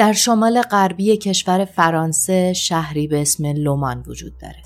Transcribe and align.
در 0.00 0.12
شمال 0.12 0.62
غربی 0.62 1.16
کشور 1.16 1.64
فرانسه 1.64 2.52
شهری 2.52 3.08
به 3.08 3.20
اسم 3.20 3.46
لومان 3.46 4.04
وجود 4.06 4.38
داره. 4.38 4.62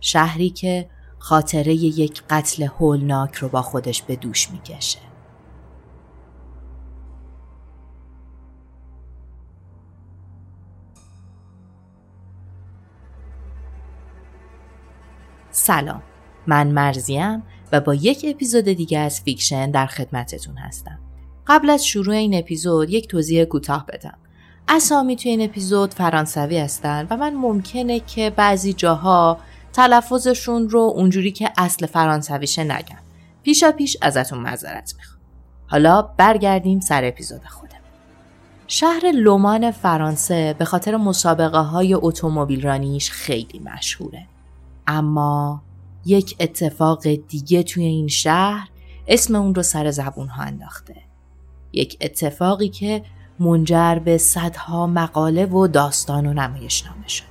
شهری 0.00 0.50
که 0.50 0.88
خاطره 1.18 1.74
یک 1.74 2.22
قتل 2.30 2.62
هولناک 2.62 3.34
رو 3.34 3.48
با 3.48 3.62
خودش 3.62 4.02
به 4.02 4.16
دوش 4.16 4.50
می‌کشه. 4.50 4.98
سلام 15.50 16.02
من 16.46 16.66
مرضیم 16.66 17.42
و 17.72 17.80
با 17.80 17.94
یک 17.94 18.26
اپیزود 18.28 18.64
دیگه 18.64 18.98
از 18.98 19.20
فیکشن 19.20 19.70
در 19.70 19.86
خدمتتون 19.86 20.56
هستم 20.56 20.98
قبل 21.46 21.70
از 21.70 21.86
شروع 21.86 22.14
این 22.14 22.34
اپیزود 22.34 22.90
یک 22.90 23.08
توضیح 23.08 23.44
کوتاه 23.44 23.86
بدم 23.86 24.18
اسامی 24.68 25.16
توی 25.16 25.30
این 25.30 25.42
اپیزود 25.42 25.94
فرانسوی 25.94 26.58
هستن 26.58 27.06
و 27.10 27.16
من 27.16 27.34
ممکنه 27.34 28.00
که 28.00 28.30
بعضی 28.30 28.72
جاها 28.72 29.38
تلفظشون 29.72 30.68
رو 30.68 30.80
اونجوری 30.80 31.32
که 31.32 31.52
اصل 31.56 31.86
فرانسویشه 31.86 32.64
نگم. 32.64 32.98
پیشا 33.42 33.72
پیش 33.72 33.96
ازتون 34.02 34.38
معذرت 34.38 34.94
می‌خوام. 34.96 35.20
حالا 35.66 36.02
برگردیم 36.02 36.80
سر 36.80 37.04
اپیزود 37.04 37.44
خودم 37.44 37.76
شهر 38.66 39.10
لومان 39.14 39.70
فرانسه 39.70 40.54
به 40.58 40.64
خاطر 40.64 40.96
مسابقه 40.96 41.58
های 41.58 41.94
اتومبیل 41.94 42.62
رانیش 42.62 43.10
خیلی 43.10 43.58
مشهوره. 43.58 44.26
اما 44.86 45.62
یک 46.06 46.36
اتفاق 46.40 47.06
دیگه 47.28 47.62
توی 47.62 47.84
این 47.84 48.08
شهر 48.08 48.68
اسم 49.08 49.34
اون 49.34 49.54
رو 49.54 49.62
سر 49.62 49.90
زبون 49.90 50.28
ها 50.28 50.42
انداخته. 50.42 50.94
یک 51.72 51.96
اتفاقی 52.00 52.68
که 52.68 53.02
منجر 53.38 53.98
به 53.98 54.18
صدها 54.18 54.86
مقاله 54.86 55.46
و 55.46 55.66
داستان 55.66 56.26
و 56.26 56.32
نمایشنامه 56.32 57.08
شد. 57.08 57.24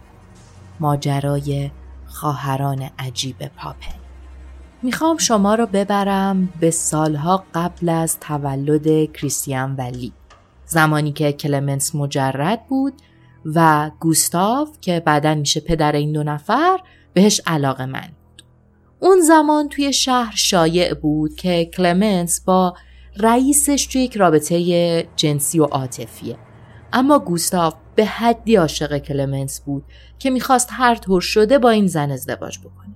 ماجرای 0.80 1.72
خواهران 2.08 2.90
عجیب 3.00 3.38
پاپل 3.58 4.00
می‌خوام 4.82 5.18
شما 5.18 5.56
رو 5.56 5.66
ببرم 5.66 6.50
به 6.60 6.72
سالها 6.72 7.44
قبل 7.54 7.90
از 7.90 8.20
تولد 8.20 9.12
کریستیان 9.12 9.76
ولی. 9.76 10.14
زمانی 10.66 11.12
که 11.12 11.32
کلمنس 11.32 11.96
مجرد 11.96 12.68
بود 12.68 12.94
و 13.46 13.92
گوستاف 14.00 14.70
که 14.82 15.00
بعدا 15.06 15.36
میشه 15.36 15.60
پدر 15.60 15.92
این 15.92 16.12
دو 16.12 16.24
نفر 16.24 16.80
بهش 17.14 17.42
علاقه 17.48 17.86
من. 17.86 18.10
اون 19.00 19.22
زمان 19.22 19.70
توی 19.70 19.94
شهر 19.94 20.36
شایع 20.36 20.94
بود 20.94 21.36
که 21.36 21.66
کلمنس 21.66 22.42
با 22.42 22.74
رئیسش 23.20 23.86
توی 23.86 24.02
یک 24.02 24.18
رابطه 24.18 25.08
جنسی 25.16 25.60
و 25.60 25.64
عاطفیه. 25.64 26.38
اما 26.94 27.20
گوستاف 27.20 27.74
به 27.96 28.06
حدی 28.06 28.56
عاشق 28.56 28.98
کلمنس 28.98 29.62
بود 29.62 29.84
که 30.20 30.30
می‌خواست 30.30 30.70
هر 30.72 30.96
طور 30.96 31.22
شده 31.22 31.58
با 31.58 31.70
این 31.70 31.88
زن 31.88 32.12
ازدواج 32.12 32.60
بکنه. 32.60 32.96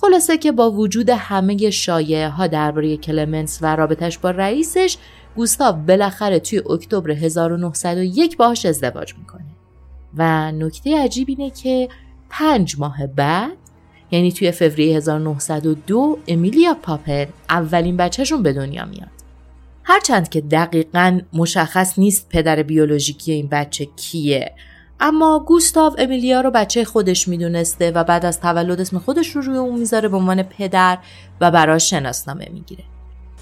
خلاصه 0.00 0.38
که 0.38 0.52
با 0.52 0.70
وجود 0.70 1.10
همه 1.10 1.70
شایعه 1.70 2.28
ها 2.28 2.46
درباره 2.46 2.96
کلمنس 2.96 3.58
و 3.62 3.76
رابطش 3.76 4.18
با 4.18 4.30
رئیسش 4.30 4.96
گوستاف 5.36 5.74
بالاخره 5.74 6.38
توی 6.38 6.58
اکتبر 6.58 7.10
1901 7.10 8.36
باهاش 8.36 8.66
ازدواج 8.66 9.14
می‌کنه. 9.18 9.44
و 10.16 10.52
نکته 10.52 10.98
عجیب 10.98 11.28
اینه 11.28 11.50
که 11.50 11.88
پنج 12.30 12.78
ماه 12.78 13.06
بعد 13.06 13.56
یعنی 14.10 14.32
توی 14.32 14.50
فوریه 14.50 14.96
1902 14.96 16.18
امیلیا 16.28 16.74
پاپل 16.82 17.26
اولین 17.50 17.96
بچهشون 17.96 18.42
به 18.42 18.52
دنیا 18.52 18.84
میاد. 18.84 19.17
هرچند 19.90 20.28
که 20.28 20.40
دقیقا 20.40 21.20
مشخص 21.32 21.98
نیست 21.98 22.28
پدر 22.28 22.62
بیولوژیکی 22.62 23.32
این 23.32 23.48
بچه 23.48 23.84
کیه. 23.84 24.54
اما 25.00 25.44
گوستاو 25.46 25.94
امیلیا 25.98 26.40
رو 26.40 26.50
بچه 26.50 26.84
خودش 26.84 27.28
می‌دونسته 27.28 27.90
و 27.90 28.04
بعد 28.04 28.26
از 28.26 28.40
تولد 28.40 28.80
اسم 28.80 28.98
خودش 28.98 29.36
رو 29.36 29.42
روی 29.42 29.56
اون 29.56 29.78
می‌ذاره 29.78 30.08
به 30.08 30.16
عنوان 30.16 30.42
پدر 30.42 30.98
و 31.40 31.50
براش 31.50 31.90
شناسنامه 31.90 32.48
می‌گیره. 32.52 32.84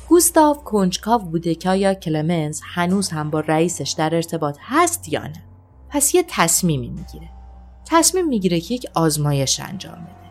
گوستاو 0.08 0.54
کنجکاو 0.54 1.22
بوده 1.22 1.54
که 1.54 1.70
آیا 1.70 1.94
کلمنس 1.94 2.60
هنوز 2.64 3.08
هم 3.08 3.30
با 3.30 3.40
رئیسش 3.40 3.94
در 3.98 4.14
ارتباط 4.14 4.58
هست 4.60 5.12
یا 5.12 5.22
نه؟ 5.22 5.44
پس 5.90 6.14
یه 6.14 6.24
تصمیمی 6.28 6.88
می‌گیره. 6.88 7.30
تصمیم 7.86 8.28
می‌گیره 8.28 8.60
که 8.60 8.74
یک 8.74 8.86
آزمایش 8.94 9.60
انجام 9.60 9.94
بده. 9.94 10.30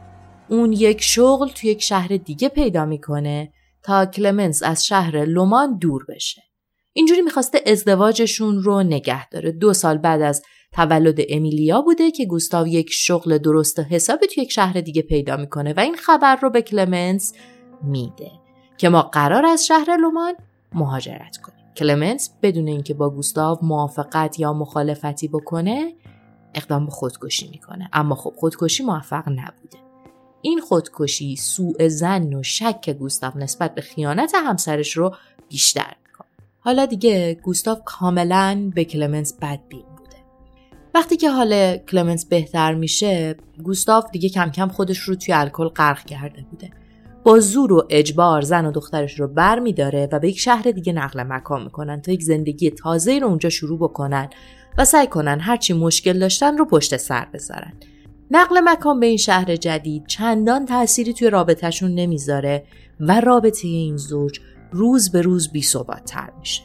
اون 0.50 0.74
یک 0.74 1.02
شغل 1.02 1.50
توی 1.50 1.70
یک 1.70 1.84
شهر 1.84 2.08
دیگه 2.08 2.50
پیدا 2.50 2.86
می‌کنه 2.86 3.52
تا 3.85 4.06
کلمنس 4.06 4.63
از 4.63 4.85
شهر 4.85 5.25
لومان 5.25 5.77
دور 5.77 6.06
بشه. 6.10 6.42
اینجوری 6.94 7.21
می‌خواسته 7.21 7.62
ازدواجشون 7.65 8.63
رو 8.63 8.83
نگه 8.83 9.30
داره. 9.30 9.51
دو 9.51 9.74
سال 9.74 9.98
بعد 9.98 10.21
از 10.21 10.44
تولد 10.74 11.19
امیلیا 11.30 11.81
بوده 11.81 12.12
که 12.12 12.25
گوستاو 12.25 12.68
یک 12.68 12.88
شغل 12.92 13.38
درست 13.38 13.80
حسابی 13.80 14.27
توی 14.27 14.44
یک 14.44 14.51
شهر 14.51 14.81
دیگه 14.81 15.01
پیدا 15.01 15.38
می‌کنه 15.38 15.74
و 15.74 15.80
این 15.80 15.95
خبر 15.95 16.36
رو 16.36 16.50
به 16.50 16.62
کلمنس 16.62 17.33
میده 17.83 18.31
که 18.77 18.89
ما 18.89 19.01
قرار 19.01 19.45
از 19.45 19.65
شهر 19.65 19.98
لومان 19.98 20.33
مهاجرت 20.74 21.38
کنیم. 21.38 21.65
کلمنس 21.77 22.30
بدون 22.42 22.68
اینکه 22.68 22.94
با 22.94 23.10
گوستاو 23.10 23.57
موافقت 23.62 24.39
یا 24.39 24.54
مخالفتی 24.54 25.27
بکنه 25.27 25.94
اقدام 26.56 26.86
به 26.86 26.92
خودکشی 26.92 27.50
می‌کنه 27.50 27.89
اما 27.94 28.15
خب 28.15 28.33
خودکشی 28.38 28.83
موفق 28.83 29.30
نبوده. 29.30 29.85
این 30.45 30.62
خودکشی 30.62 31.36
سوء 31.36 31.88
زن 31.88 32.33
و 32.33 32.44
شک 32.44 32.89
گوستاف 32.89 33.36
نسبت 33.36 33.75
به 33.75 33.81
خیانت 33.81 34.31
همسرش 34.36 34.97
رو 34.97 35.15
بیشتر 35.50 35.95
می‌کنه. 36.06 36.27
حالا 36.59 36.86
دیگه 36.86 37.33
گوستاف 37.44 37.81
کاملا 37.86 38.71
به 38.75 38.86
کلمنس 38.86 39.33
بدبین 39.33 39.86
بوده. 39.97 40.18
وقتی 40.95 41.18
که 41.18 41.30
حال 41.30 41.77
کلمنس 41.77 42.25
بهتر 42.25 42.74
میشه 42.74 43.36
گوستاف 43.63 44.12
دیگه 44.12 44.30
کم 44.30 44.50
کم 44.50 44.68
خودش 44.68 45.00
رو 45.00 45.15
توی 45.15 45.33
الکل 45.33 45.68
غرق 45.68 46.06
کرده 46.06 46.45
بوده. 46.51 46.69
با 47.24 47.39
زور 47.39 47.74
و 47.74 47.88
اجبار 47.89 48.41
زن 48.41 48.65
و 48.65 48.71
دخترش 48.71 49.19
رو 49.19 49.27
بر 49.27 49.59
می 49.59 49.74
داره 49.74 50.09
و 50.12 50.19
به 50.19 50.30
یک 50.30 50.39
شهر 50.39 50.71
دیگه 50.71 50.94
نقل 50.94 51.24
مکان 51.24 51.63
می‌کنن 51.63 52.01
تا 52.01 52.12
یک 52.12 52.24
زندگی 52.24 52.71
تازه 52.71 53.19
رو 53.19 53.27
اونجا 53.27 53.50
شروع 53.50 53.80
بکنن 53.80 54.30
و 54.77 54.86
سعی 54.86 55.07
کنن 55.07 55.39
هرچی 55.39 55.74
مشکل 55.74 56.19
داشتن 56.19 56.57
رو 56.57 56.65
پشت 56.65 56.98
سر 56.98 57.27
بذارن. 57.33 57.74
نقل 58.31 58.60
مکان 58.63 59.00
به 59.00 59.06
این 59.06 59.18
شهر 59.18 59.56
جدید 59.56 60.07
چندان 60.07 60.66
تأثیری 60.66 61.13
توی 61.13 61.30
رابطهشون 61.30 61.92
نمی‌ذاره 61.92 62.63
و 63.00 63.22
رابطه 63.22 63.68
این 63.68 63.98
زوج 63.98 64.39
روز 64.72 65.12
به 65.12 65.22
روز 65.22 65.51
بی 65.51 65.62
تر 66.06 66.30
میشه. 66.39 66.62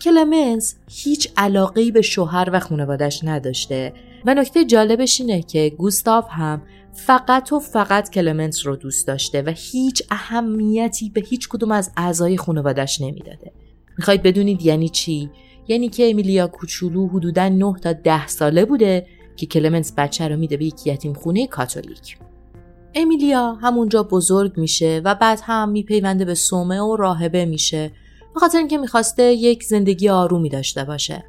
کلمنس 0.00 0.76
هیچ 0.90 1.28
علاقه 1.36 1.90
به 1.90 2.02
شوهر 2.02 2.48
و 2.52 2.60
خانوادش 2.60 3.24
نداشته 3.24 3.92
و 4.26 4.34
نکته 4.34 4.64
جالبش 4.64 5.20
اینه 5.20 5.42
که 5.42 5.72
گوستاف 5.78 6.26
هم 6.30 6.62
فقط 6.92 7.52
و 7.52 7.60
فقط 7.60 8.10
کلمنس 8.10 8.66
رو 8.66 8.76
دوست 8.76 9.06
داشته 9.06 9.42
و 9.42 9.52
هیچ 9.56 10.02
اهمیتی 10.10 11.10
به 11.10 11.20
هیچ 11.20 11.48
کدوم 11.48 11.70
از 11.70 11.92
اعضای 11.96 12.36
خانوادش 12.36 13.00
نمی‌داده. 13.00 13.52
می‌خواید 13.98 14.22
بدونید 14.22 14.62
یعنی 14.62 14.88
چی؟ 14.88 15.30
یعنی 15.68 15.88
که 15.88 16.10
امیلیا 16.10 16.46
کوچولو 16.46 17.08
حدودا 17.08 17.48
9 17.48 17.74
تا 17.82 17.92
10 17.92 18.26
ساله 18.26 18.64
بوده 18.64 19.06
که 19.36 19.46
کلمنس 19.46 19.92
بچه 19.96 20.28
رو 20.28 20.36
میده 20.36 20.56
به 20.56 20.64
یک 20.64 20.86
یتیم 20.86 21.12
خونه 21.12 21.46
کاتولیک. 21.46 22.18
امیلیا 22.94 23.52
همونجا 23.52 24.02
بزرگ 24.02 24.52
میشه 24.56 25.00
و 25.04 25.14
بعد 25.14 25.40
هم 25.42 25.68
میپیونده 25.68 26.24
به 26.24 26.34
سومه 26.34 26.80
و 26.80 26.96
راهبه 26.96 27.44
میشه 27.44 27.90
به 28.34 28.40
خاطر 28.40 28.58
اینکه 28.58 28.78
می‌خواسته 28.78 29.22
یک 29.22 29.64
زندگی 29.64 30.08
آرومی 30.08 30.48
داشته 30.48 30.84
باشه. 30.84 31.24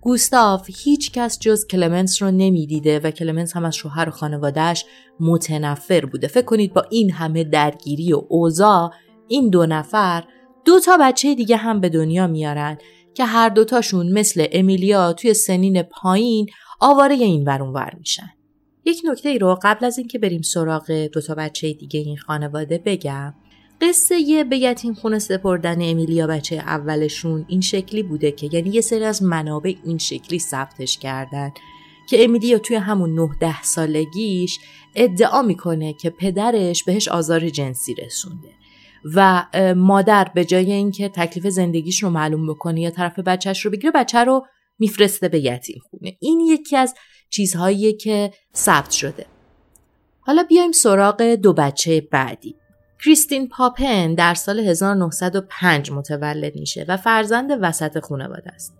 گوستاف 0.00 0.70
هیچ 0.84 1.12
کس 1.12 1.38
جز 1.38 1.66
کلمنس 1.66 2.22
رو 2.22 2.30
نمی‌دیده 2.30 2.98
و 2.98 3.10
کلمنس 3.10 3.56
هم 3.56 3.64
از 3.64 3.76
شوهر 3.76 4.08
و 4.08 4.12
خانوادهش 4.12 4.84
متنفر 5.20 6.06
بوده. 6.06 6.26
فکر 6.26 6.44
کنید 6.44 6.74
با 6.74 6.84
این 6.90 7.10
همه 7.10 7.44
درگیری 7.44 8.12
و 8.12 8.22
اوضاع 8.28 8.90
این 9.28 9.50
دو 9.50 9.66
نفر 9.66 10.24
دو 10.64 10.80
تا 10.80 10.98
بچه 11.00 11.34
دیگه 11.34 11.56
هم 11.56 11.80
به 11.80 11.88
دنیا 11.88 12.26
میارن 12.26 12.78
که 13.14 13.24
هر 13.24 13.48
دوتاشون 13.48 14.12
مثل 14.12 14.46
امیلیا 14.52 15.12
توی 15.12 15.34
سنین 15.34 15.82
پایین 15.82 16.46
آواره 16.86 17.14
این 17.14 17.44
ور 17.44 17.62
ور 17.62 17.94
میشن. 17.98 18.30
یک 18.84 19.02
نکته 19.04 19.28
ای 19.28 19.38
رو 19.38 19.58
قبل 19.62 19.84
از 19.86 19.98
اینکه 19.98 20.18
بریم 20.18 20.42
سراغ 20.42 20.90
دو 20.90 21.20
تا 21.20 21.34
بچه 21.34 21.72
دیگه 21.72 22.00
این 22.00 22.16
خانواده 22.16 22.82
بگم 22.84 23.34
قصه 23.80 24.20
یه 24.20 24.44
به 24.44 24.56
یتیم 24.58 24.94
خونه 24.94 25.18
سپردن 25.18 25.90
امیلیا 25.90 26.26
بچه 26.26 26.56
اولشون 26.56 27.44
این 27.48 27.60
شکلی 27.60 28.02
بوده 28.02 28.32
که 28.32 28.50
یعنی 28.52 28.70
یه 28.70 28.80
سری 28.80 29.04
از 29.04 29.22
منابع 29.22 29.74
این 29.84 29.98
شکلی 29.98 30.38
ثبتش 30.38 30.98
کردن 30.98 31.50
که 32.08 32.24
امیلیا 32.24 32.58
توی 32.58 32.76
همون 32.76 33.14
9 33.14 33.28
ده 33.40 33.62
سالگیش 33.62 34.58
ادعا 34.94 35.42
می‌کنه 35.42 35.92
که 35.92 36.10
پدرش 36.10 36.84
بهش 36.84 37.08
آزار 37.08 37.48
جنسی 37.48 37.94
رسونده 37.94 38.48
و 39.14 39.46
مادر 39.76 40.30
به 40.34 40.44
جای 40.44 40.72
اینکه 40.72 41.08
تکلیف 41.08 41.46
زندگیش 41.46 42.02
رو 42.02 42.10
معلوم 42.10 42.46
بکنه 42.46 42.80
یا 42.80 42.90
طرف 42.90 43.18
بچهش 43.18 43.64
رو 43.64 43.70
بگیره 43.70 43.90
بچه 43.90 44.24
رو 44.24 44.46
میفرسته 44.84 45.28
به 45.28 45.44
یتیم 45.44 45.82
خونه. 45.90 46.16
این 46.20 46.40
یکی 46.40 46.76
از 46.76 46.94
چیزهایی 47.30 47.92
که 47.92 48.30
ثبت 48.56 48.90
شده. 48.90 49.26
حالا 50.20 50.42
بیایم 50.42 50.72
سراغ 50.72 51.22
دو 51.22 51.52
بچه 51.52 52.00
بعدی. 52.00 52.56
کریستین 53.04 53.48
پاپن 53.48 54.14
در 54.14 54.34
سال 54.34 54.60
1905 54.60 55.90
متولد 55.90 56.56
میشه 56.56 56.84
و 56.88 56.96
فرزند 56.96 57.50
وسط 57.60 57.98
خانواده 57.98 58.50
است. 58.50 58.74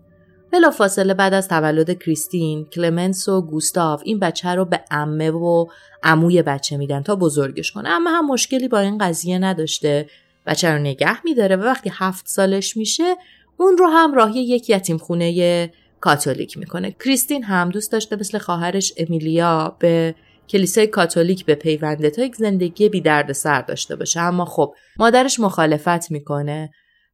بلا 0.50 0.70
فاصله 0.70 1.14
بعد 1.14 1.34
از 1.34 1.48
تولد 1.48 1.98
کریستین، 1.98 2.64
کلمنس 2.64 3.28
و 3.28 3.42
گوستاف 3.42 4.02
این 4.04 4.18
بچه 4.18 4.48
رو 4.48 4.64
به 4.64 4.80
امه 4.90 5.30
و 5.30 5.66
عموی 6.02 6.42
بچه 6.42 6.76
میدن 6.76 7.02
تا 7.02 7.16
بزرگش 7.16 7.72
کنه. 7.72 7.88
اما 7.88 8.10
هم 8.10 8.26
مشکلی 8.26 8.68
با 8.68 8.78
این 8.78 8.98
قضیه 8.98 9.38
نداشته. 9.38 10.06
بچه 10.46 10.70
رو 10.72 10.78
نگه 10.78 11.24
میداره 11.24 11.56
و 11.56 11.62
وقتی 11.62 11.90
هفت 11.94 12.28
سالش 12.28 12.76
میشه 12.76 13.16
اون 13.56 13.78
رو 13.78 13.86
هم 13.86 14.14
راهی 14.14 14.40
یک 14.40 14.70
یتیم 14.70 14.98
خونه 14.98 15.70
کاتولیک 16.04 16.58
می‌کنه. 16.58 16.96
کریستین 17.04 17.44
هم 17.44 17.70
دوست 17.70 17.92
داشته 17.92 18.16
مثل 18.16 18.38
خواهرش 18.38 18.92
امیلیا 18.96 19.76
به 19.78 20.14
کلیسای 20.48 20.86
کاتولیک 20.86 21.44
به 21.44 21.54
پیونده 21.54 22.10
تا 22.10 22.22
یک 22.22 22.36
زندگی 22.36 22.88
بی 22.88 23.00
درد 23.00 23.32
سر 23.32 23.62
داشته 23.62 23.96
باشه. 23.96 24.20
اما 24.20 24.44
خب 24.44 24.74
مادرش 24.98 25.40
مخالفت 25.40 26.10
می‌کنه. 26.10 26.70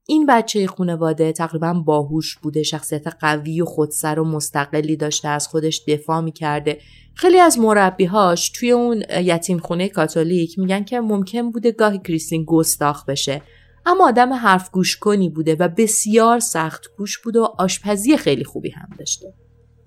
این 0.09 0.27
بچه 0.27 0.67
خانواده 0.67 1.33
تقریبا 1.33 1.73
باهوش 1.73 2.37
بوده 2.37 2.63
شخصیت 2.63 3.07
قوی 3.21 3.61
و 3.61 3.65
خودسر 3.65 4.19
و 4.19 4.25
مستقلی 4.25 4.97
داشته 4.97 5.29
از 5.29 5.49
خودش 5.49 5.83
دفاع 5.89 6.21
می‌کرده. 6.21 6.79
خیلی 7.15 7.39
از 7.41 7.59
مربیهاش 7.59 8.51
توی 8.51 8.71
اون 8.71 9.05
یتیم 9.11 9.59
خونه 9.59 9.89
کاتولیک 9.89 10.59
میگن 10.59 10.85
که 10.85 11.01
ممکن 11.01 11.51
بوده 11.51 11.73
گاهی 11.73 11.99
کریستین 11.99 12.45
گستاخ 12.45 13.05
بشه. 13.05 13.43
اما 13.91 14.09
آدم 14.09 14.33
حرف 14.33 14.71
گوش 14.71 14.97
کنی 14.97 15.29
بوده 15.29 15.55
و 15.55 15.69
بسیار 15.69 16.41
سخت 16.41 16.87
گوش 16.99 17.19
بوده 17.19 17.41
و 17.41 17.49
آشپزی 17.59 18.17
خیلی 18.17 18.45
خوبی 18.45 18.71
هم 18.71 18.89
داشته 18.99 19.35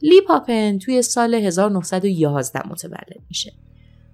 لی 0.02 0.22
پاپن 0.22 0.78
توی 0.78 1.02
سال 1.02 1.34
1911 1.34 2.68
متولد 2.68 3.22
میشه. 3.30 3.54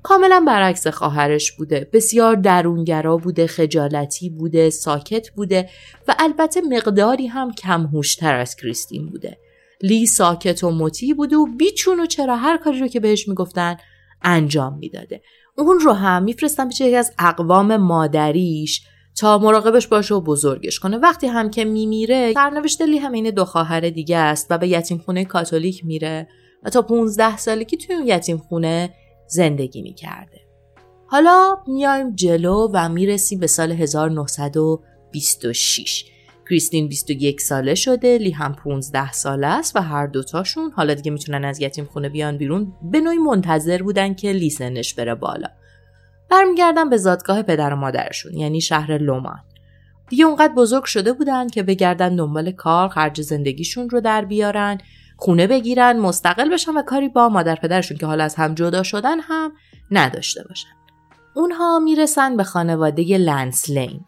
کاملا 0.03 0.43
برعکس 0.47 0.87
خواهرش 0.87 1.51
بوده. 1.51 1.89
بسیار 1.93 2.35
درونگرا 2.35 3.17
بوده، 3.17 3.47
خجالتی 3.47 4.29
بوده، 4.29 4.69
ساکت 4.69 5.29
بوده 5.29 5.69
و 6.07 6.15
البته 6.19 6.61
مقداری 6.61 7.27
هم 7.27 7.51
کم 7.51 7.89
از 8.23 8.55
کریستین 8.55 9.09
بوده. 9.09 9.37
لی 9.81 10.05
ساکت 10.05 10.63
و 10.63 10.71
مطیع 10.71 11.15
بوده 11.15 11.35
و 11.35 11.45
بیچون 11.45 11.99
و 11.99 12.05
چرا 12.05 12.35
هر 12.35 12.57
کاری 12.57 12.79
رو 12.79 12.87
که 12.87 12.99
بهش 12.99 13.27
می‌گفتن 13.27 13.77
انجام 14.21 14.77
می‌داده. 14.77 15.21
اون 15.57 15.79
رو 15.79 15.93
هم 15.93 16.23
میفرستن 16.23 16.67
به 16.67 16.73
یکی 16.73 16.95
از 16.95 17.13
اقوام 17.19 17.77
مادریش 17.77 18.81
تا 19.19 19.37
مراقبش 19.37 19.87
باشه 19.87 20.15
و 20.15 20.21
بزرگش 20.21 20.79
کنه. 20.79 20.97
وقتی 20.97 21.27
هم 21.27 21.49
که 21.49 21.65
میمیره 21.65 22.33
سرنوشت 22.33 22.81
لی 22.81 22.97
هم 22.97 23.11
این 23.11 23.29
دو 23.29 23.45
خواهر 23.45 23.89
دیگه 23.89 24.17
است 24.17 24.47
و 24.49 24.57
به 24.57 24.67
یتیم 24.67 24.97
خونه 24.97 25.25
کاتولیک 25.25 25.85
میره 25.85 26.27
و 26.63 26.69
تا 26.69 26.81
15 26.81 27.37
سالگی 27.37 27.77
توی 27.77 27.95
اون 27.95 28.07
یتیم 28.07 28.37
خونه 28.37 28.93
زندگی 29.27 29.81
می‌کرده. 29.81 30.41
حالا 31.07 31.57
میایم 31.67 32.15
جلو 32.15 32.69
و 32.73 32.89
می‌رسیم 32.89 33.39
به 33.39 33.47
سال 33.47 33.71
1926 33.71 36.05
کریستین 36.49 36.87
21 36.87 37.41
ساله 37.41 37.75
شده 37.75 38.17
لی 38.17 38.31
هم 38.31 38.53
15 38.53 39.11
ساله 39.11 39.47
است 39.47 39.75
و 39.75 39.81
هر 39.81 40.07
دوتاشون 40.07 40.71
حالا 40.71 40.93
دیگه 40.93 41.11
می‌تونن 41.11 41.45
از 41.45 41.61
یتیم 41.61 41.85
خونه 41.85 42.09
بیان 42.09 42.37
بیرون 42.37 42.73
به 42.91 42.99
نوعی 42.99 43.17
منتظر 43.17 43.83
بودن 43.83 44.13
که 44.13 44.31
لی 44.31 44.49
سنش 44.49 44.93
بره 44.93 45.15
بالا. 45.15 45.47
برمیگردن 46.29 46.89
به 46.89 46.97
زادگاه 46.97 47.41
پدر 47.41 47.73
و 47.73 47.75
مادرشون 47.75 48.33
یعنی 48.33 48.61
شهر 48.61 48.97
لومان. 48.97 49.39
دیگه 50.09 50.25
اونقدر 50.25 50.53
بزرگ 50.53 50.83
شده 50.83 51.13
بودن 51.13 51.47
که 51.47 51.63
بگردن 51.63 52.15
دنبال 52.15 52.51
کار 52.51 52.89
خرج 52.89 53.21
زندگیشون 53.21 53.89
رو 53.89 54.01
در 54.01 54.25
بیارن 54.25 54.77
خونه 55.17 55.47
بگیرن 55.47 55.99
مستقل 55.99 56.49
بشن 56.49 56.71
و 56.71 56.81
کاری 56.81 57.09
با 57.09 57.29
مادر 57.29 57.55
پدرشون 57.55 57.97
که 57.97 58.05
حالا 58.05 58.23
از 58.23 58.35
هم 58.35 58.53
جدا 58.53 58.83
شدن 58.83 59.19
هم 59.19 59.51
نداشته 59.91 60.43
باشن. 60.49 60.69
اونها 61.35 61.79
می‌رسن 61.79 62.37
به 62.37 62.43
خانواده 62.43 63.17
لنسلین 63.17 64.05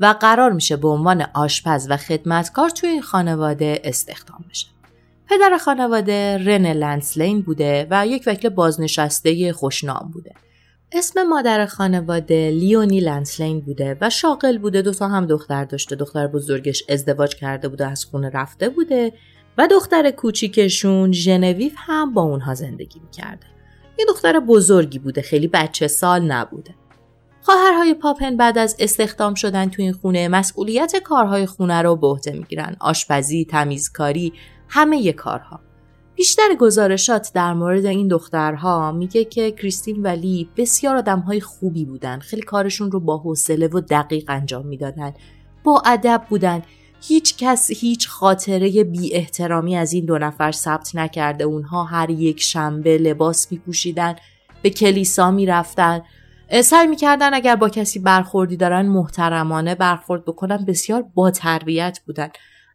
و 0.00 0.14
قرار 0.20 0.52
میشه 0.52 0.76
به 0.76 0.88
عنوان 0.88 1.26
آشپز 1.34 1.86
و 1.90 1.96
خدمتکار 1.96 2.70
توی 2.70 2.88
این 2.88 3.02
خانواده 3.02 3.80
استخدام 3.84 4.44
بشن. 4.50 4.68
پدر 5.28 5.58
خانواده 5.58 6.38
رن 6.38 6.66
لنسلین 6.66 7.42
بوده 7.42 7.86
و 7.90 8.06
یک 8.06 8.22
وکیل 8.26 8.50
بازنشسته 8.50 9.52
خوشنام 9.52 10.10
بوده. 10.12 10.34
اسم 10.96 11.22
مادر 11.22 11.66
خانواده 11.66 12.50
لیونی 12.50 13.00
لنسلین 13.00 13.60
بوده 13.60 13.98
و 14.00 14.10
شاغل 14.10 14.58
بوده. 14.58 14.82
دوتا 14.82 15.08
هم 15.08 15.26
دختر 15.26 15.64
داشته. 15.64 15.96
دختر 15.96 16.26
بزرگش 16.26 16.84
ازدواج 16.88 17.34
کرده 17.34 17.68
بوده 17.68 17.86
از 17.86 18.04
خونه 18.04 18.30
رفته 18.30 18.68
بوده 18.68 19.12
و 19.58 19.66
دختر 19.66 20.10
کوچیکشون 20.10 21.12
ژنویف 21.12 21.74
هم 21.76 22.14
با 22.14 22.22
اونها 22.22 22.54
زندگی 22.54 23.00
می‌کرده. 23.00 23.46
یه 23.98 24.04
دختر 24.08 24.40
بزرگی 24.40 24.98
بوده 24.98 25.22
خیلی 25.22 25.48
بچه 25.48 25.88
سال 25.88 26.22
نبوده. 26.22 26.74
خواهرهای 27.40 27.94
پاپن 27.94 28.36
بعد 28.36 28.58
از 28.58 28.76
استخدام 28.78 29.34
شدن 29.34 29.68
تو 29.68 29.82
این 29.82 29.92
خونه 29.92 30.28
مسئولیت 30.28 30.96
کارهای 30.96 31.46
خونه 31.46 31.82
رو 31.82 31.96
به 31.96 32.06
عهده 32.06 32.32
می‌گیرن. 32.32 32.76
آشپزی 32.80 33.44
تمیزکاری 33.44 34.32
همه 34.68 35.12
کارها. 35.12 35.60
بیشتر 36.16 36.54
گزارشات 36.58 37.30
در 37.34 37.52
مورد 37.52 37.86
این 37.86 38.08
دخترها 38.08 38.92
میگه 38.92 39.24
که 39.24 39.50
کریستین 39.50 40.02
ولی 40.02 40.48
بسیار 40.56 40.96
آدمهای 40.96 41.40
خوبی 41.40 41.84
بودن. 41.84 42.18
خیلی 42.18 42.42
کارشون 42.42 42.90
رو 42.90 43.00
با 43.00 43.18
حوصله 43.18 43.66
و 43.66 43.80
دقیق 43.80 44.24
انجام 44.28 44.66
می‌دادن. 44.66 45.14
با 45.64 45.82
ادب 45.86 46.22
بودن. 46.28 46.62
هیچ 47.02 47.36
کس 47.36 47.70
هیچ 47.70 48.08
خاطره 48.08 48.84
بی 48.84 49.14
احترامی 49.14 49.76
از 49.76 49.92
این 49.92 50.04
دو 50.04 50.18
نفر 50.18 50.52
ثبت 50.52 50.90
نکرده. 50.94 51.44
اونها 51.44 51.84
هر 51.84 52.10
یک 52.10 52.40
شنبه 52.40 52.98
لباس 52.98 53.52
میپوشیدن 53.52 54.16
به 54.62 54.70
کلیسا 54.70 55.30
می‌رفتن. 55.30 56.02
سعی 56.64 56.86
می‌کردن 56.86 57.34
اگر 57.34 57.56
با 57.56 57.68
کسی 57.68 57.98
برخوردی 57.98 58.56
دارن 58.56 58.86
محترمانه 58.86 59.74
برخورد 59.74 60.24
بکنن. 60.24 60.64
بسیار 60.64 61.02
با 61.14 61.30
تربیت 61.30 62.00
بودن. 62.06 62.28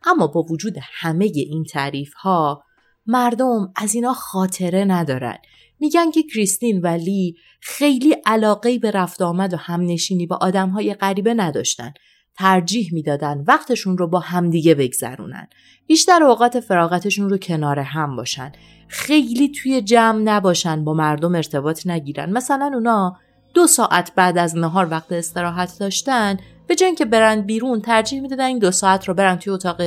اما 0.05 0.27
با 0.27 0.41
وجود 0.41 0.77
همه 0.81 1.25
این 1.34 1.63
تعریف 1.63 2.13
ها 2.13 2.63
مردم 3.11 3.71
از 3.75 3.95
اینا 3.95 4.13
خاطره 4.13 4.85
ندارن 4.85 5.37
میگن 5.79 6.11
که 6.11 6.23
کریستین 6.23 6.81
و 6.81 6.87
لی 6.87 7.35
خیلی 7.61 8.15
علاقه 8.25 8.79
به 8.79 8.91
رفت 8.91 9.21
آمد 9.21 9.53
و 9.53 9.57
همنشینی 9.57 10.25
با 10.25 10.39
آدمهای 10.41 10.93
غریبه 10.93 11.33
نداشتن. 11.33 11.93
ترجیح 12.37 12.89
می‌دادن 12.93 13.43
وقتشون 13.47 13.97
رو 13.97 14.07
با 14.07 14.19
همدیگه 14.19 14.75
بگذرونن. 14.75 15.47
بیشتر 15.87 16.23
اوقات 16.23 16.59
فراغتشون 16.59 17.29
رو 17.29 17.37
کنار 17.37 17.79
هم 17.79 18.15
باشن. 18.15 18.51
خیلی 18.87 19.51
توی 19.51 19.81
جمع 19.81 20.21
نباشن 20.21 20.83
با 20.83 20.93
مردم 20.93 21.35
ارتباط 21.35 21.87
نگیرن. 21.87 22.31
مثلا 22.31 22.71
اونا 22.73 23.17
دو 23.53 23.67
ساعت 23.67 24.11
بعد 24.15 24.37
از 24.37 24.57
نهار 24.57 24.87
وقت 24.91 25.11
استراحت 25.11 25.79
داشتن 25.79 26.37
به 26.67 26.75
جای 26.75 26.95
که 26.95 27.05
برن 27.05 27.41
بیرون 27.41 27.81
ترجیح 27.81 28.21
می‌دادن 28.21 28.45
این 28.45 28.59
دو 28.59 28.71
ساعت 28.71 29.07
رو 29.07 29.13
برن 29.13 29.35
توی 29.35 29.53
اتاق 29.53 29.81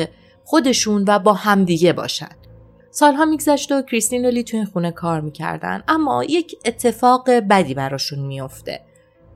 خودشون 0.44 1.04
و 1.08 1.18
با 1.18 1.32
همدیگه 1.32 1.92
باشن. 1.92 2.41
سالها 2.94 3.24
میگذشت 3.24 3.72
و 3.72 3.82
کریستین 3.82 4.26
و 4.26 4.30
لی 4.30 4.42
تو 4.42 4.64
خونه 4.72 4.90
کار 4.90 5.20
می‌کردن. 5.20 5.82
اما 5.88 6.24
یک 6.24 6.56
اتفاق 6.64 7.30
بدی 7.30 7.74
براشون 7.74 8.18
میافته. 8.18 8.80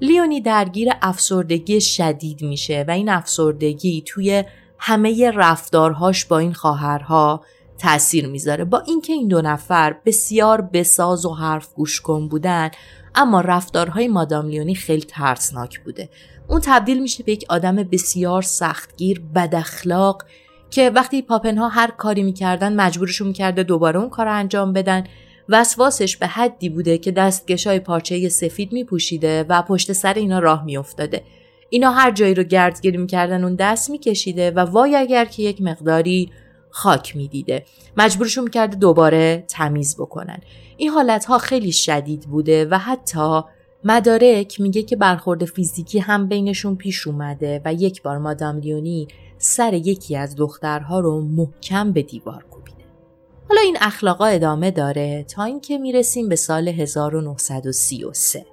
لیونی 0.00 0.40
درگیر 0.40 0.88
افسردگی 1.02 1.80
شدید 1.80 2.42
میشه 2.42 2.84
و 2.88 2.90
این 2.90 3.08
افسردگی 3.08 4.02
توی 4.06 4.44
همه 4.78 5.30
رفتارهاش 5.30 6.24
با 6.24 6.38
این 6.38 6.52
خواهرها 6.52 7.44
تاثیر 7.78 8.26
می‌ذاره. 8.26 8.64
با 8.64 8.80
اینکه 8.80 9.12
این 9.12 9.28
دو 9.28 9.42
نفر 9.42 9.96
بسیار 10.04 10.60
بساز 10.60 11.26
و 11.26 11.34
حرف 11.34 11.74
گوش 11.74 12.00
کن 12.00 12.28
بودن 12.28 12.70
اما 13.14 13.40
رفتارهای 13.40 14.08
مادام 14.08 14.48
لیونی 14.48 14.74
خیلی 14.74 15.06
ترسناک 15.08 15.80
بوده. 15.84 16.08
اون 16.48 16.60
تبدیل 16.64 17.02
میشه 17.02 17.22
به 17.22 17.32
یک 17.32 17.44
آدم 17.48 17.76
بسیار 17.76 18.42
سختگیر 18.42 19.22
بد 19.34 19.54
اخلاق 19.54 20.24
که 20.70 20.90
وقتی 20.90 21.22
پاپنها 21.22 21.68
هر 21.68 21.90
کاری 21.90 22.22
می‌کردن 22.22 22.76
مجبورشون 22.76 23.28
می‌کرده 23.28 23.62
دوباره 23.62 24.00
اون 24.00 24.10
کار 24.10 24.28
انجام 24.28 24.72
بدن. 24.72 25.04
وسواسش 25.48 26.16
به 26.16 26.26
حدی 26.26 26.68
بوده 26.68 26.98
که 26.98 27.12
دستگشای 27.12 27.80
پارچه 27.80 28.28
سفید 28.28 28.72
میپوشیده 28.72 29.44
و 29.48 29.62
پشت 29.62 29.92
سر 29.92 30.14
اینا 30.14 30.38
راه 30.38 30.64
میافتاده. 30.64 31.22
اینا 31.70 31.90
هر 31.90 32.10
جایی 32.10 32.34
رو 32.34 32.42
گردگیری 32.42 32.96
می‌کردن 32.96 33.44
اون 33.44 33.54
دست 33.54 33.90
میکشیده 33.90 34.50
و 34.50 34.58
وای 34.58 34.96
اگر 34.96 35.24
که 35.24 35.42
یک 35.42 35.62
مقداری 35.62 36.30
خاک 36.70 37.16
می‌دیده. 37.16 37.64
مجبورشون 37.96 38.44
می‌کرده 38.44 38.76
دوباره 38.76 39.44
تمیز 39.48 39.96
بکنن. 39.96 40.38
این 40.76 40.90
حالت 40.90 41.24
ها 41.24 41.38
خیلی 41.38 41.72
شدید 41.72 42.20
بوده 42.20 42.64
و 42.70 42.78
حتی 42.78 43.40
مدارک 43.84 44.60
میگه 44.60 44.82
که 44.82 44.96
برخورد 44.96 45.44
فیزیکی 45.44 45.98
هم 45.98 46.28
بینشون 46.28 46.76
پیش 46.76 47.06
اومده 47.06 47.62
و 47.64 47.74
یک 47.74 48.02
بار 48.02 48.18
مادام 48.18 48.58
لیونی 48.58 49.08
سر 49.46 49.74
یکی 49.74 50.16
از 50.16 50.36
دخترها 50.36 51.00
رو 51.00 51.20
محکم 51.20 51.92
به 51.92 52.02
دیوار 52.02 52.44
کوبیده. 52.50 52.84
حالا 53.48 53.60
این 53.60 53.76
اخلاقا 53.80 54.24
ادامه 54.24 54.70
داره 54.70 55.22
تا 55.22 55.44
اینکه 55.44 55.78
می‌رسیم 55.78 56.28
به 56.28 56.36
سال 56.36 56.68
1933. 56.68 58.46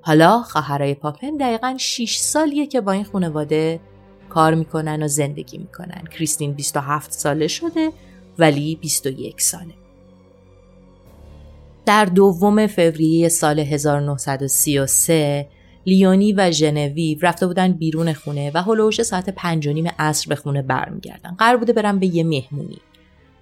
حالا 0.00 0.42
خواهرای 0.42 0.94
پاپن 0.94 1.36
دقیقا 1.36 1.76
6 1.78 2.16
سالیه 2.16 2.66
که 2.66 2.80
با 2.80 2.92
این 2.92 3.04
خانواده 3.04 3.80
کار 4.28 4.54
می‌کنن 4.54 5.02
و 5.02 5.08
زندگی 5.08 5.58
می‌کنن. 5.58 6.04
کریستین 6.12 6.52
27 6.52 7.12
ساله 7.12 7.48
شده 7.48 7.92
ولی 8.38 8.76
21 8.76 9.40
ساله. 9.40 9.74
در 11.86 12.04
دوم 12.04 12.66
فوریه 12.66 13.28
سال 13.28 13.58
1933 13.58 15.48
لیونی 15.86 16.32
و 16.32 16.50
ژنویو 16.50 17.18
رفته 17.22 17.46
بودن 17.46 17.72
بیرون 17.72 18.12
خونه 18.12 18.50
و 18.54 18.62
هلوش 18.62 19.02
ساعت 19.02 19.30
پنج 19.30 19.66
و 19.66 19.72
نیم 19.72 19.90
عصر 19.98 20.28
به 20.28 20.34
خونه 20.34 20.62
برمیگردن. 20.62 21.34
قرار 21.38 21.56
بوده 21.56 21.72
برن 21.72 21.98
به 21.98 22.06
یه 22.06 22.24
مهمونی. 22.24 22.78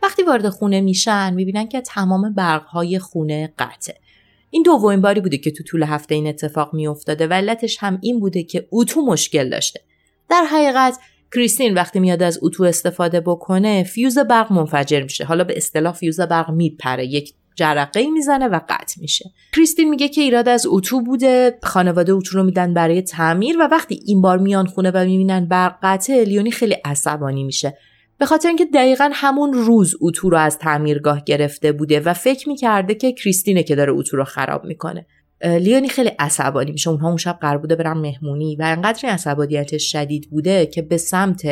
وقتی 0.03 0.23
وارد 0.23 0.49
خونه 0.49 0.81
میشن 0.81 1.35
می‌بینن 1.35 1.69
که 1.69 1.81
تمام 1.81 2.35
برقهای 2.35 2.99
خونه 2.99 3.53
قطعه 3.59 3.97
این 4.51 4.63
دومین 4.63 5.01
باری 5.01 5.21
بوده 5.21 5.39
که 5.39 5.51
تو 5.51 5.65
طول 5.65 5.83
هفته 5.83 6.15
این 6.15 6.27
اتفاق 6.27 6.75
میافتاده 6.75 7.27
و 7.27 7.33
علتش 7.33 7.77
هم 7.81 7.99
این 8.03 8.21
بوده 8.21 8.43
که 8.43 8.69
اتو 8.73 9.03
مشکل 9.03 9.51
داشته. 9.51 9.81
در 10.31 10.45
حقیقت 10.45 10.99
کریستین 11.35 11.75
وقتی 11.75 12.01
میاد 12.01 12.23
از 12.23 12.39
اتو 12.43 12.65
استفاده 12.65 13.21
بکنه 13.21 13.83
فیوز 13.83 14.19
برق 14.19 14.53
منفجر 14.53 15.03
میشه. 15.03 15.25
حالا 15.25 15.45
به 15.45 15.57
اصطلاح 15.57 15.93
فیوز 15.93 16.21
برق 16.21 16.51
میپره. 16.51 17.07
یک 17.07 17.35
جرقه 17.55 18.11
می‌زنه 18.11 18.49
و 18.49 18.61
قطع 18.69 19.01
میشه. 19.01 19.31
کریستین 19.57 19.91
میگه 19.91 20.09
که 20.09 20.21
ایراد 20.21 20.49
از 20.49 20.67
اتو 20.69 21.01
بوده 21.01 21.59
خانواده 21.63 22.13
اتو 22.13 22.39
رو 22.39 22.45
میدن 22.45 22.75
برای 22.75 23.03
تعمیر 23.03 23.57
و 23.61 23.69
وقتی 23.71 24.03
این 24.07 24.21
بار 24.21 24.39
میان 24.39 24.67
خونه 24.67 24.91
و 24.91 25.05
می‌بینن 25.05 25.47
برق 25.47 25.79
قطعه 25.83 26.25
لیونی 26.25 26.51
خیلی 26.51 26.77
عصبانی 26.85 27.45
میشه. 27.45 27.79
به 28.19 28.27
خاطر 28.27 28.49
اینکه 28.49 28.65
دقیقا 28.65 29.11
همون 29.13 29.53
روز 29.53 29.95
اتو 30.01 30.31
رو 30.31 30.37
از 30.37 30.59
تعمیرگاه 30.59 31.25
گرفته 31.25 31.73
بوده 31.73 32.01
و 32.01 32.13
فکر 32.13 32.49
می‌کرده 32.49 32.95
که 32.95 33.13
کریستینه 33.13 33.63
که 33.63 33.75
داره 33.75 33.93
اتو 33.93 34.17
رو 34.17 34.25
خراب 34.25 34.65
می‌کنه. 34.65 35.07
لیونی 35.45 35.89
خیلی 35.89 36.11
عصبانی 36.19 36.73
میشه. 36.73 36.91
اونها 36.91 37.09
اون 37.09 37.17
شب 37.17 37.39
قرار 37.41 37.59
بوده 37.59 37.77
برن 37.77 37.99
مهمونی 37.99 38.57
و 38.57 38.63
انقدر 38.63 39.09
عصبانیتش 39.09 39.93
شدید 39.93 40.31
بوده 40.31 40.67
که 40.67 40.83
به 40.83 40.97
سمت 40.97 41.43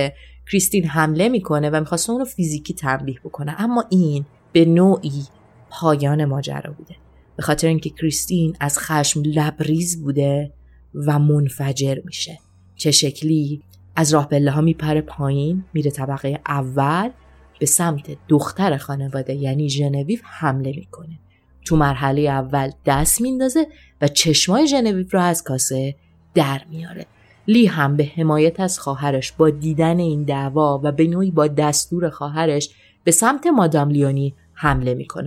کریستین 0.51 0.87
حمله 0.87 1.29
می‌کنه 1.29 1.71
و 1.71 1.81
می‌خواسته 1.81 2.11
اون 2.11 2.21
رو 2.21 2.25
فیزیکی 2.25 2.75
تنبیه 2.75 3.21
بکنه. 3.25 3.61
اما 3.61 3.85
این 3.91 4.25
به 4.53 4.65
نوعی 4.65 5.25
پایان 5.73 6.25
ماجرا 6.25 6.73
بوده. 6.73 6.97
به 7.37 7.43
خاطر 7.43 7.69
اینکه 7.69 7.91
کریستین 7.91 8.57
از 8.61 8.79
خشم 8.79 9.23
لبریز 9.25 10.03
بوده 10.03 10.53
و 10.95 11.19
منفجر 11.19 11.99
میشه. 12.05 12.39
چه 12.77 12.91
شکلی؟ 12.91 13.63
از 13.97 14.15
راه 14.15 14.29
بله 14.29 14.51
ها 14.51 14.61
میپره 14.61 15.01
پایین 15.01 15.65
میره 15.75 15.91
طبقه 15.91 16.41
اول 16.47 17.11
به 17.61 17.67
سمت 17.67 18.17
دختر 18.29 18.77
خانواده 18.77 19.35
یعنی 19.35 19.69
ژنویو 19.69 20.19
حمله 20.23 20.73
می‌کنه. 20.77 21.19
تو 21.65 21.77
مرحله 21.77 22.21
اول 22.21 22.71
دست 22.87 23.21
میندازه 23.21 23.67
و 24.01 24.09
چشمای 24.09 24.67
ژنویو 24.67 25.07
رو 25.11 25.21
از 25.21 25.43
کاسه 25.43 25.95
در 26.35 26.61
میاره. 26.71 27.07
لی 27.49 27.67
هم 27.67 27.97
به 27.97 28.05
حمایت 28.05 28.61
از 28.61 28.79
خواهرش 28.79 29.33
با 29.33 29.51
دیدن 29.51 29.99
این 29.99 30.23
دعوا 30.23 30.81
و 30.85 30.93
به 30.93 31.07
نوعی 31.07 31.31
با 31.31 31.47
دستور 31.47 32.11
خواهرش 32.11 32.71
به 33.05 33.11
سمت 33.11 33.47
مادام 33.47 33.91
لیونی 33.91 34.35
حمله 34.55 34.95
می‌کنه. 34.95 35.27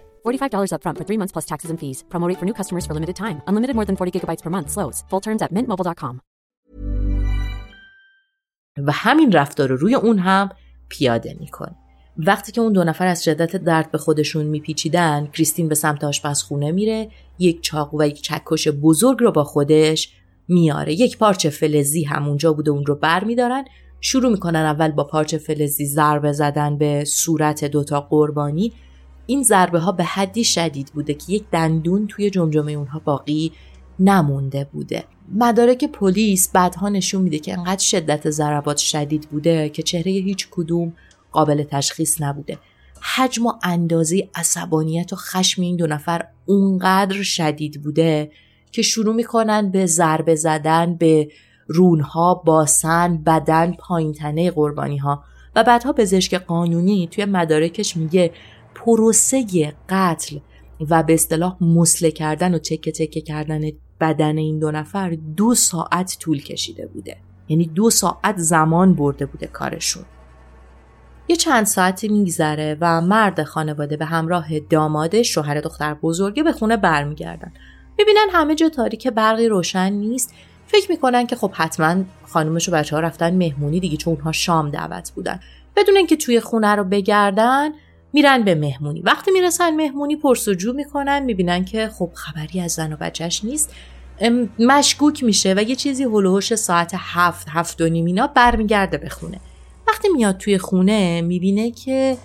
$45 0.25 0.71
upfront 0.75 0.97
for 0.99 1.05
three 1.07 1.19
months 1.21 1.33
plus 1.35 1.45
taxes 1.51 1.69
and 1.71 1.79
fees. 1.83 2.03
Promote 2.13 2.37
for 2.39 2.45
new 2.49 2.57
customers 2.59 2.85
for 2.87 2.93
limited 2.93 3.15
time. 3.15 3.37
Unlimited 3.47 3.75
more 3.75 3.85
than 3.85 3.95
40 3.95 4.11
gigabytes 4.15 4.43
per 4.45 4.51
month. 4.55 4.69
Slows. 4.75 4.97
Full 5.09 5.21
terms 5.27 5.41
at 5.41 5.51
mintmobile.com. 5.57 6.21
و 8.77 8.91
همین 8.91 9.31
رفتار 9.31 9.69
رو 9.69 9.75
روی 9.75 9.95
اون 9.95 10.19
هم 10.19 10.49
پیاده 10.89 11.35
می‌کنه. 11.39 11.75
وقتی 12.17 12.51
که 12.51 12.61
اون 12.61 12.73
دو 12.73 12.83
نفر 12.83 13.07
از 13.07 13.23
شدت 13.23 13.55
درد 13.55 13.91
به 13.91 13.97
خودشون 13.97 14.45
میپیچیدن 14.45 15.27
کریستین 15.33 15.67
به 15.67 15.75
سمت 15.75 16.03
آشپزخونه 16.03 16.71
میره 16.71 17.09
یک 17.39 17.61
چاقو 17.61 18.01
و 18.01 18.07
یک 18.07 18.21
چکش 18.21 18.67
بزرگ 18.67 19.19
رو 19.19 19.31
با 19.31 19.43
خودش 19.43 20.13
میاره 20.47 20.93
یک 20.93 21.17
پارچه 21.17 21.49
فلزی 21.49 22.03
همونجا 22.03 22.53
بوده 22.53 22.71
اون 22.71 22.85
رو 22.85 22.95
بر 22.95 23.23
میدارن 23.23 23.65
شروع 24.01 24.31
می‌کنن 24.31 24.59
اول 24.59 24.91
با 24.91 25.03
پارچه 25.03 25.37
فلزی 25.37 25.85
ضربه 25.85 26.31
زدن 26.31 26.77
به 26.77 27.05
صورت 27.05 27.65
دوتا 27.65 28.01
قربانی 28.01 28.73
این 29.31 29.43
ضربه 29.43 29.79
ها 29.79 29.91
به 29.91 30.03
حدی 30.03 30.43
شدید 30.43 30.91
بوده 30.93 31.13
که 31.13 31.33
یک 31.33 31.43
دندون 31.51 32.07
توی 32.07 32.29
جمجمه 32.29 32.71
اونها 32.71 33.01
باقی 33.05 33.51
نمونده 33.99 34.67
بوده. 34.73 35.03
مدارک 35.35 35.85
پلیس 35.85 36.51
بعدها 36.53 36.89
نشون 36.89 37.21
میده 37.21 37.39
که 37.39 37.57
انقدر 37.57 37.83
شدت 37.83 38.29
ضربات 38.29 38.77
شدید 38.77 39.29
بوده 39.31 39.69
که 39.69 39.83
چهره 39.83 40.11
هیچ 40.11 40.47
کدوم 40.51 40.93
قابل 41.31 41.63
تشخیص 41.63 42.21
نبوده. 42.21 42.57
حجم 43.15 43.45
و 43.45 43.53
اندازه 43.63 44.29
عصبانیت 44.35 45.13
و 45.13 45.15
خشم 45.15 45.61
این 45.61 45.75
دو 45.75 45.87
نفر 45.87 46.25
اونقدر 46.45 47.23
شدید 47.23 47.81
بوده 47.81 48.31
که 48.71 48.81
شروع 48.81 49.15
می‌کنن 49.15 49.71
به 49.71 49.85
ضربه 49.85 50.35
زدن 50.35 50.95
به 50.95 51.27
رونها 51.67 52.33
باسن 52.33 53.17
بدن 53.17 53.71
پایینتنه 53.79 54.51
قربانی 54.51 54.97
ها 54.97 55.23
و 55.55 55.63
بعدها 55.63 55.93
پزشک 55.93 56.33
قانونی 56.33 57.07
توی 57.11 57.25
مدارکش 57.25 57.97
میگه 57.97 58.31
پروسه 58.85 59.73
قتل 59.89 60.37
و 60.89 61.03
به 61.03 61.13
اصطلاح 61.13 61.63
مسله 61.63 62.11
کردن 62.11 62.55
و 62.55 62.59
چکه 62.59 62.91
چکه 62.91 63.21
کردن 63.21 63.61
بدن 63.99 64.37
این 64.37 64.59
دو 64.59 64.71
نفر 64.71 65.17
دو 65.37 65.55
ساعت 65.55 66.17
طول 66.19 66.41
کشیده 66.41 66.87
بوده. 66.87 67.17
یعنی 67.47 67.65
دو 67.65 67.89
ساعت 67.89 68.37
زمان 68.37 68.93
برده 68.93 69.25
بوده 69.25 69.47
کارشون. 69.47 70.03
یه 71.27 71.35
چند 71.35 71.65
ساعتی 71.65 72.07
میگذره 72.07 72.77
و 72.81 73.01
مرد 73.01 73.43
خانواده 73.43 73.97
به 73.97 74.05
همراه 74.05 74.59
دامادش 74.59 75.33
شوهر 75.33 75.61
دختر 75.61 75.93
بزرگه 75.93 76.43
به 76.43 76.51
خونه 76.51 76.77
برمیگردن. 76.77 77.53
می‌بینن 77.97 78.27
همه 78.31 78.55
جا 78.55 78.69
تاریک 78.69 79.07
برقی 79.07 79.47
روشن 79.47 79.93
نیست. 79.93 80.33
فکر 80.67 80.91
می‌کنن 80.91 81.27
که 81.27 81.35
خب 81.35 81.51
حتما 81.53 82.03
خانومش 82.27 82.69
و 82.69 82.71
بچه 82.71 82.95
ها 82.95 82.99
رفتن 82.99 83.35
مهمونی 83.35 83.79
دیگه 83.79 83.97
چون 83.97 84.13
اونها 84.13 84.31
شام 84.31 84.69
دعوت 84.69 85.11
بودن. 85.11 85.39
بدون 85.75 85.97
اینکه 85.97 86.15
توی 86.15 86.39
خونه 86.39 86.75
رو 86.75 86.83
بگردن 86.83 87.69
میرن 88.13 88.43
به 88.43 88.55
مهمونی. 88.55 89.01
وقتی 89.01 89.31
می‌رسن 89.31 89.75
مهمونی 89.75 90.15
پرسجو 90.15 90.73
می‌کنن 90.73 91.19
می‌بینن 91.19 91.65
که 91.65 91.87
خب 91.87 92.11
خبری 92.13 92.61
از 92.61 92.71
زن 92.71 92.93
و 92.93 92.95
بچهش 92.95 93.43
نیست. 93.43 93.73
مشکوک 94.59 95.23
میشه 95.23 95.53
و 95.57 95.61
یه 95.61 95.75
چیزی 95.75 96.03
هلوهوش 96.03 96.55
ساعت 96.55 96.91
هفت 96.95 97.47
هفت 97.49 97.81
و 97.81 97.89
نیم 97.89 98.05
اینا 98.05 98.27
برمیگرده 98.27 98.97
به 98.97 99.09
خونه. 99.09 99.39
وقتی 99.87 100.09
میاد 100.09 100.37
توی 100.37 100.57
خونه 100.57 101.21
می‌بینه 101.21 101.71
که 101.71 102.17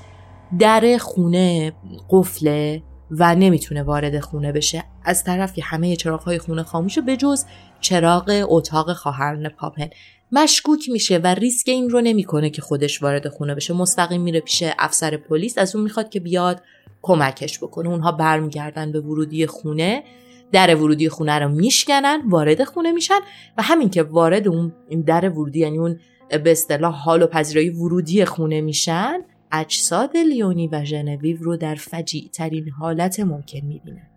در 0.59 0.99
خونه 0.99 1.73
قفله 2.11 2.83
و 3.11 3.35
نمی‌تونه 3.35 3.83
وارد 3.83 4.21
خونه 4.21 4.53
بشه. 4.53 4.85
از 5.05 5.25
طرفی 5.25 5.61
همه 5.61 5.97
چراغ 5.97 6.39
خونه 6.39 6.63
خاموشه 6.63 7.01
به 7.01 7.17
جز 7.17 7.45
چراغ 7.81 8.45
اتاق 8.49 8.93
خواهران 8.93 9.49
پاپن 9.49 9.89
مشکوک 10.33 10.89
میشه 10.89 11.19
و 11.19 11.27
ریسک 11.27 11.69
این 11.69 11.91
رو 11.91 12.01
نمی‌کنه 12.01 12.51
که 12.51 12.63
خودش 12.63 13.03
وارد 13.03 13.29
خونه 13.29 13.55
بشه. 13.55 13.75
مستقیم 13.75 14.21
میره 14.21 14.41
پیش 14.41 14.63
افسر 14.79 15.17
پلیس 15.17 15.59
از 15.59 15.75
اون 15.77 15.85
می‌خواد 15.85 16.09
که 16.09 16.21
بیاد 16.21 16.63
کمکش 17.03 17.59
بکنه. 17.59 17.89
اونها 17.89 18.13
برمیگردن 18.13 18.93
به 18.93 19.01
ورودی 19.01 19.47
خونه. 19.47 20.05
در 20.53 20.75
ورودی 20.75 21.09
خونه 21.09 21.39
رو 21.39 21.49
میشکنن 21.49 22.23
وارد 22.29 22.65
خونه 22.65 22.93
میشن 22.93 23.19
و 23.59 23.63
همین 23.63 23.91
که 23.91 24.03
وارد 24.03 24.49
اون 24.49 24.73
در 25.07 25.29
ورودی 25.29 25.61
یعنی 25.61 25.79
اون 25.79 26.01
به 26.45 26.53
اصطلاح 26.53 26.95
حال 26.95 27.23
و 27.23 27.27
پذیرایی 27.27 27.71
ورودی 27.71 28.25
خونه 28.25 28.61
میشن 28.61 29.21
اجساد 29.53 30.17
لیونی 30.17 30.69
و 30.69 30.85
ژنویو 30.85 31.43
رو 31.43 31.57
در 31.57 31.75
فجیع 31.75 32.29
ترین 32.33 32.69
حالت 32.69 33.21
ممکن 33.21 33.67
می‌بینن. 33.67 34.09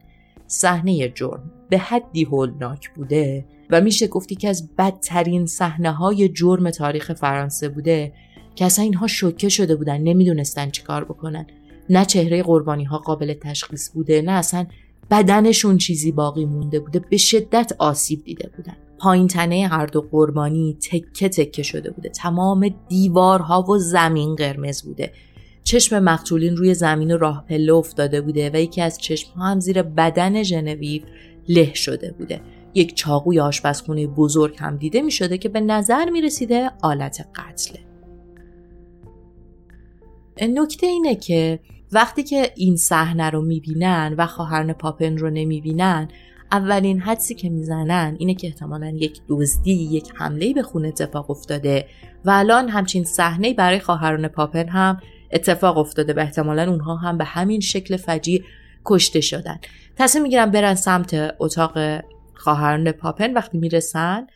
صحنه 0.48 1.10
جرم 1.10 1.52
به 1.70 1.78
حدی 1.78 2.24
هولناک 2.24 2.90
بوده. 2.96 3.46
و 3.70 3.82
میشه 3.82 4.08
گفتی 4.08 4.36
که 4.36 4.50
از 4.50 4.70
بدترین 4.78 5.46
صحنه 5.46 5.92
های 5.92 6.30
جرم 6.30 6.70
تاریخ 6.70 7.14
فرانسه 7.14 7.70
بوده. 7.70 8.14
که 8.56 8.66
اصلا 8.66 8.86
اینها 8.86 9.08
شوکه 9.08 9.50
شده 9.50 9.76
بودن 9.76 9.98
نمی‌دونستن 9.98 10.70
چیکار 10.70 11.04
بکنن. 11.06 11.46
نه 11.90 12.06
چهره 12.06 12.44
قربانی 12.44 12.84
ها 12.84 12.98
قابل 12.98 13.34
تشخیص 13.34 13.92
بوده 13.94 14.22
نه 14.22 14.32
اصلا 14.32 14.66
بدنشون 15.12 15.78
چیزی 15.78 16.12
باقی 16.12 16.46
مونده 16.46 16.80
بوده 16.80 17.00
به 17.00 17.18
شدت 17.18 17.72
آسیب 17.80 18.24
دیده 18.24 18.50
بودن. 18.58 18.76
پایین 18.98 19.28
تنه 19.28 19.68
هر 19.68 19.86
دو 19.86 20.02
قربانی 20.02 20.78
تکه 20.92 21.30
تکه 21.30 21.64
شده 21.64 21.92
بوده. 21.92 22.10
تمام 22.10 22.76
دیوارها 22.90 23.62
و 23.62 23.78
زمین 23.78 24.36
قرمز 24.36 24.84
بوده. 24.84 25.12
چشم 25.64 26.00
مقتولین 26.00 26.58
روی 26.58 26.74
زمین 26.74 27.12
و 27.12 27.18
راه 27.18 27.46
پله 27.50 27.74
افتاده 27.74 28.22
بوده 28.22 28.50
و 28.54 28.56
یکی 28.56 28.82
از 28.82 28.98
چشم 28.98 29.40
هم 29.40 29.60
زیر 29.60 29.82
بدن 29.82 30.44
ژنویو 30.44 31.02
له 31.50 31.74
شده 31.74 32.12
بوده. 32.12 32.42
یک 32.74 32.96
چاقوی 32.96 33.40
آشپزخونه 33.40 34.08
بزرگ 34.08 34.56
هم 34.60 34.78
دیده 34.78 35.02
می 35.02 35.12
شده 35.12 35.38
که 35.38 35.50
به 35.50 35.60
نظر 35.60 36.10
می 36.10 36.22
رسیده 36.22 36.72
آلت 36.82 37.28
قتله. 37.36 37.80
نکته 40.42 40.88
اینه 40.88 41.16
که 41.16 41.60
وقتی 41.92 42.24
که 42.24 42.54
این 42.56 42.78
صحنه 42.78 43.30
رو 43.30 43.42
می‌بینن 43.42 44.16
و 44.18 44.26
خواهرن 44.26 44.74
پاپن 44.74 45.18
رو 45.18 45.30
نمی‌بینن 45.30 46.08
اولین 46.52 47.00
حدسی 47.00 47.36
که 47.36 47.50
می‌زنن 47.50 48.16
اینه 48.20 48.36
که 48.36 48.48
احتمالا 48.48 48.90
یک 48.90 49.22
دزدی 49.30 49.74
یک 49.74 50.12
حمله 50.16 50.54
به 50.54 50.64
خونه 50.64 50.88
اتفاق 50.88 51.32
افتاده 51.32 51.86
و 52.26 52.30
الان 52.30 52.70
همچین 52.70 53.04
صحنه 53.04 53.54
برای 53.54 53.80
خواهران 53.80 54.28
پاپن 54.28 54.68
هم 54.68 55.02
اتفاق 55.32 55.78
افتاده 55.78 56.14
و 56.14 56.20
احتمالا 56.20 56.70
اونها 56.70 56.96
هم 56.96 57.18
به 57.18 57.24
همین 57.24 57.60
شکل 57.60 57.98
فجی 57.98 58.44
کشته 58.86 59.22
شدن. 59.22 59.60
تصمیم 59.96 60.24
می‌گیرن 60.24 60.52
برن 60.52 60.76
سمت 60.76 61.36
اتاق 61.40 62.02
خواهران 62.40 62.92
پاپن 62.92 63.34
وقتی 63.34 63.58
می‌رسن 63.58 64.28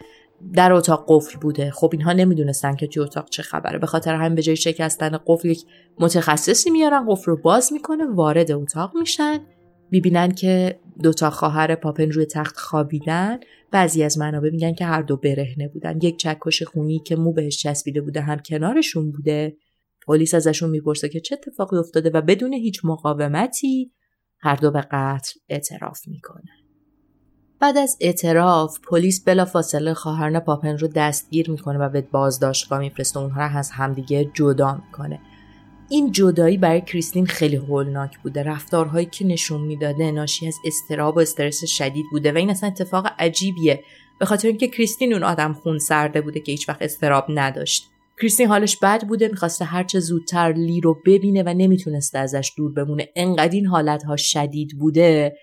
در 0.54 0.74
اتاق 0.74 1.06
قفل 1.08 1.39
بوده. 1.39 1.72
خب 1.72 1.89
اینها 1.92 2.13
نمی‌دونستن 2.13 2.76
که 2.76 2.88
توی 2.88 3.04
اتاق 3.04 3.30
چه 3.30 3.44
خبره. 3.44 3.80
به 3.80 3.88
خاطر 3.88 4.16
همین 4.16 4.36
به 4.36 4.42
جای 4.42 4.56
شکستن 4.56 5.20
قفل 5.28 5.48
یک 5.48 5.66
متخصصی 6.00 6.70
میارن 6.70 7.06
قفل 7.10 7.32
رو 7.32 7.38
باز 7.38 7.74
می‌کنه 7.74 8.06
وارد 8.06 8.52
اتاق 8.52 8.98
میشن. 8.98 9.39
می‌بینن 9.92 10.32
که 10.32 10.80
دوتا 11.04 11.30
خواهر 11.30 11.76
پاپن 11.76 12.12
روی 12.12 12.26
تخت 12.26 12.58
خوابیدن. 12.58 13.39
بعضی 13.72 14.04
از 14.04 14.18
منابع 14.18 14.50
میگن 14.50 14.74
که 14.74 14.86
هر 14.86 15.02
دو 15.02 15.18
برهنه 15.18 15.68
بودن. 15.68 16.00
یک 16.02 16.18
چکش 16.18 16.63
خونی 16.63 17.00
که 17.00 17.16
مو 17.16 17.34
بهش 17.34 17.58
چسبیده 17.58 18.02
بوده 18.02 18.22
هم 18.22 18.39
کنارشون 18.39 19.12
بوده. 19.12 19.58
پلیس 20.08 20.34
ازشون 20.34 20.70
می‌پرسه 20.70 21.10
که 21.10 21.20
چه 21.20 21.36
اتفاقی 21.36 21.78
افتاده 21.78 22.10
و 22.10 22.22
بدون 22.22 22.54
هیچ 22.54 22.82
مقاومتی 22.84 23.92
هر 24.39 24.56
دو 24.56 24.72
به 24.72 24.82
قتل 24.82 25.39
اعتراف 25.50 26.08
می‌کنن. 26.08 26.62
بعد 27.63 27.78
از 27.78 27.97
اعتراف 28.02 28.80
پلیس 28.80 29.23
بلافاصله 29.23 29.93
خواهران 29.93 30.39
پاپن 30.39 30.78
رو 30.78 30.88
دستگیر 30.88 31.52
می‌کنه 31.52 31.78
و 31.80 31.89
به 31.89 32.02
بازداشتگاه 32.02 32.80
میفرسته. 32.80 33.19
اونها 33.19 33.41
رو 33.41 33.58
از 33.58 33.71
همدیگه 33.71 34.32
جدا 34.34 34.73
می‌کنه. 34.86 35.19
این 35.89 36.12
جدایی 36.12 36.58
برای 36.58 36.82
کریستین 36.82 37.26
خیلی 37.26 37.56
هولناک 37.56 38.19
بوده. 38.19 38.43
رفتارهایی 38.43 39.06
که 39.06 39.26
نشون 39.26 39.62
می‌داده 39.62 40.12
ناشی 40.12 40.47
از 40.47 40.56
استراب 40.65 41.17
و 41.17 41.19
استرس 41.19 41.65
شدید 41.65 42.06
بوده 42.12 42.32
و 42.32 42.38
این 42.38 42.49
اصلا 42.49 42.69
اتفاق 42.69 43.08
عجیبیه. 43.19 43.84
به 44.19 44.26
خاطر 44.26 44.47
اینکه 44.47 44.67
کریستین 44.67 45.13
اون 45.13 45.23
آدم 45.23 45.54
خون 45.54 45.80
سرده 45.80 46.21
بوده 46.21 46.39
که 46.39 46.52
هیچ 46.52 46.69
وقت 46.69 46.82
استراب 46.82 47.26
نداشت. 47.30 47.89
کریستین 48.21 48.47
حالش 48.47 48.78
بد 48.78 49.08
بوده 49.08 49.28
می‌خواسته 49.28 49.65
هرچه 49.65 49.99
زودتر 49.99 50.54
لی 50.54 50.82
رو 50.82 50.97
ببینه 51.06 51.43
و 51.43 51.54
نمی‌تونسته 51.54 52.19
ازش 52.19 52.52
دور 52.58 52.73
بمونه. 52.73 53.10
انقدر 53.15 53.52
این 53.52 53.65
حالتها 53.65 54.15
شدید 54.15 54.78
بوده 54.80 55.36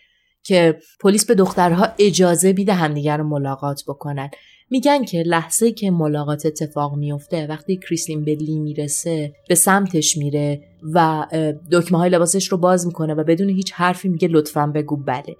که 0.42 0.78
پلیس 1.00 1.26
به 1.26 1.34
دخترها 1.34 1.88
اجازه 1.98 2.52
بیده 2.52 2.72
همدیگر 2.74 3.16
رو 3.16 3.24
ملاقات 3.24 3.84
بکنن. 3.88 4.30
میگن 4.70 5.04
که 5.04 5.22
لحظه 5.22 5.72
که 5.72 5.90
ملاقات 5.90 6.46
اتفاق 6.46 6.96
میفته 6.96 7.46
وقتی 7.46 7.76
کریستین 7.76 8.24
به 8.24 8.34
لی 8.34 8.58
می‌رسه 8.58 9.32
به 9.48 9.54
سمتش 9.54 10.16
میره 10.16 10.60
و 10.92 11.26
دکمه 11.72 11.98
های 11.98 12.10
لباسش 12.10 12.48
رو 12.48 12.58
باز 12.58 12.86
می‌کنه 12.86 13.14
و 13.14 13.24
بدون 13.24 13.48
هیچ 13.48 13.72
حرفی 13.72 14.08
میگه 14.08 14.28
لطفا 14.28 14.66
بگو 14.66 14.96
بله. 14.96 15.36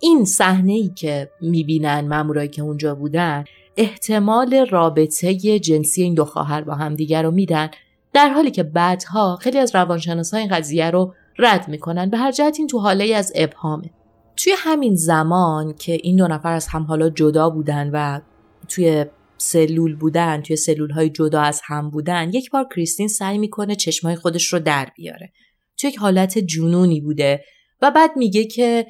این 0.00 0.24
صحنه 0.24 0.72
ای 0.72 0.90
که 0.96 1.30
می‌بینن 1.40 2.08
مامورایی 2.08 2.48
که 2.48 2.62
اونجا 2.62 2.94
بودن 2.94 3.44
احتمال 3.76 4.66
رابطه 4.70 5.58
جنسی 5.58 6.02
این 6.02 6.14
دو 6.14 6.24
خواهر 6.24 6.60
با 6.60 6.74
هم 6.74 6.94
دیگر 6.94 7.22
رو 7.22 7.30
میدن. 7.30 7.70
در 8.12 8.28
حالی 8.28 8.50
که 8.50 8.62
بعدها 8.62 9.36
خیلی 9.36 9.58
از 9.58 9.74
روانشناسا 9.74 10.36
این 10.36 10.48
قضیه 10.48 10.90
رو 10.90 11.14
رد 11.38 11.68
می‌کنن. 11.68 12.10
به 12.10 12.16
هر 12.16 12.32
جهت 12.32 12.56
این 12.58 12.66
تو 12.66 12.78
حاله 12.78 13.14
از 13.14 13.32
ابهامه. 13.34 13.90
توی 14.36 14.52
همین 14.58 14.94
زمان 14.94 15.74
که 15.74 15.98
این 16.02 16.16
دو 16.16 16.28
نفر 16.28 16.52
از 16.52 16.66
هم 16.66 16.82
حالا 16.82 17.10
جدا 17.10 17.50
بودن 17.50 17.90
و 17.92 18.20
توی 18.68 19.06
سلول 19.38 19.96
بودن 19.96 20.42
توی 20.42 20.56
سلول 20.56 20.90
های 20.90 21.10
جدا 21.10 21.40
از 21.40 21.60
هم 21.64 21.90
بودن 21.90 22.30
یک 22.32 22.50
بار 22.50 22.66
کریستین 22.74 23.08
سعی 23.08 23.38
می‌کنه 23.38 23.74
چشمای 23.74 24.16
خودش 24.16 24.52
رو 24.52 24.58
در 24.58 24.88
بیاره. 24.96 25.32
توی 25.76 25.90
یک 25.90 25.98
حالت 25.98 26.38
جنونی 26.38 27.00
بوده 27.00 27.44
و 27.82 27.90
بعد 27.90 28.10
میگه 28.16 28.44
که 28.44 28.86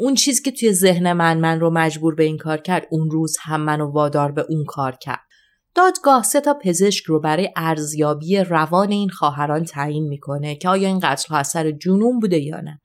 اون 0.00 0.14
چیز 0.14 0.42
که 0.42 0.50
توی 0.50 0.72
ذهن 0.72 1.12
من 1.12 1.38
من 1.38 1.60
رو 1.60 1.70
مجبور 1.70 2.14
به 2.14 2.24
این 2.24 2.38
کار 2.38 2.58
کرد 2.58 2.86
اون 2.90 3.10
روز 3.10 3.36
هم 3.40 3.60
منو 3.60 3.92
وادار 3.92 4.32
به 4.32 4.46
اون 4.48 4.64
کار 4.64 4.96
کرد. 4.96 5.20
دادگاه 5.74 6.22
سه 6.22 6.40
تا 6.40 6.54
پزشک 6.64 7.04
رو 7.04 7.20
برای 7.20 7.50
ارزیابی 7.56 8.36
روان 8.36 8.90
این 8.90 9.08
خواهران 9.08 9.64
تعیین 9.64 10.08
می‌کنه 10.08 10.54
که 10.54 10.68
آیا 10.68 10.88
این 10.88 10.98
قتل 10.98 11.34
اثر 11.34 11.70
جنون 11.70 12.20
بوده 12.20 12.38
یا 12.38 12.60
نه. 12.60 12.80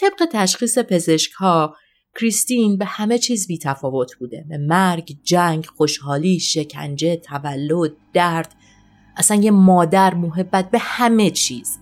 طبق 0.00 0.28
تشخیص 0.32 0.78
پزشک 0.78 1.32
ها 1.32 1.76
کریستین 2.20 2.78
به 2.78 2.84
همه 2.84 3.18
چیز 3.18 3.46
بی 3.46 3.58
تفاوت 3.58 4.16
بوده. 4.20 4.44
به 4.48 4.58
مرگ، 4.58 5.16
جنگ، 5.22 5.66
خوشحالی، 5.66 6.40
شکنجه، 6.40 7.16
تولد، 7.16 7.92
درد. 8.12 8.54
اصلا 9.16 9.36
یه 9.36 9.50
مادر 9.50 10.14
محبت 10.14 10.70
به 10.70 10.78
همه 10.78 11.30
چیز. 11.30 11.78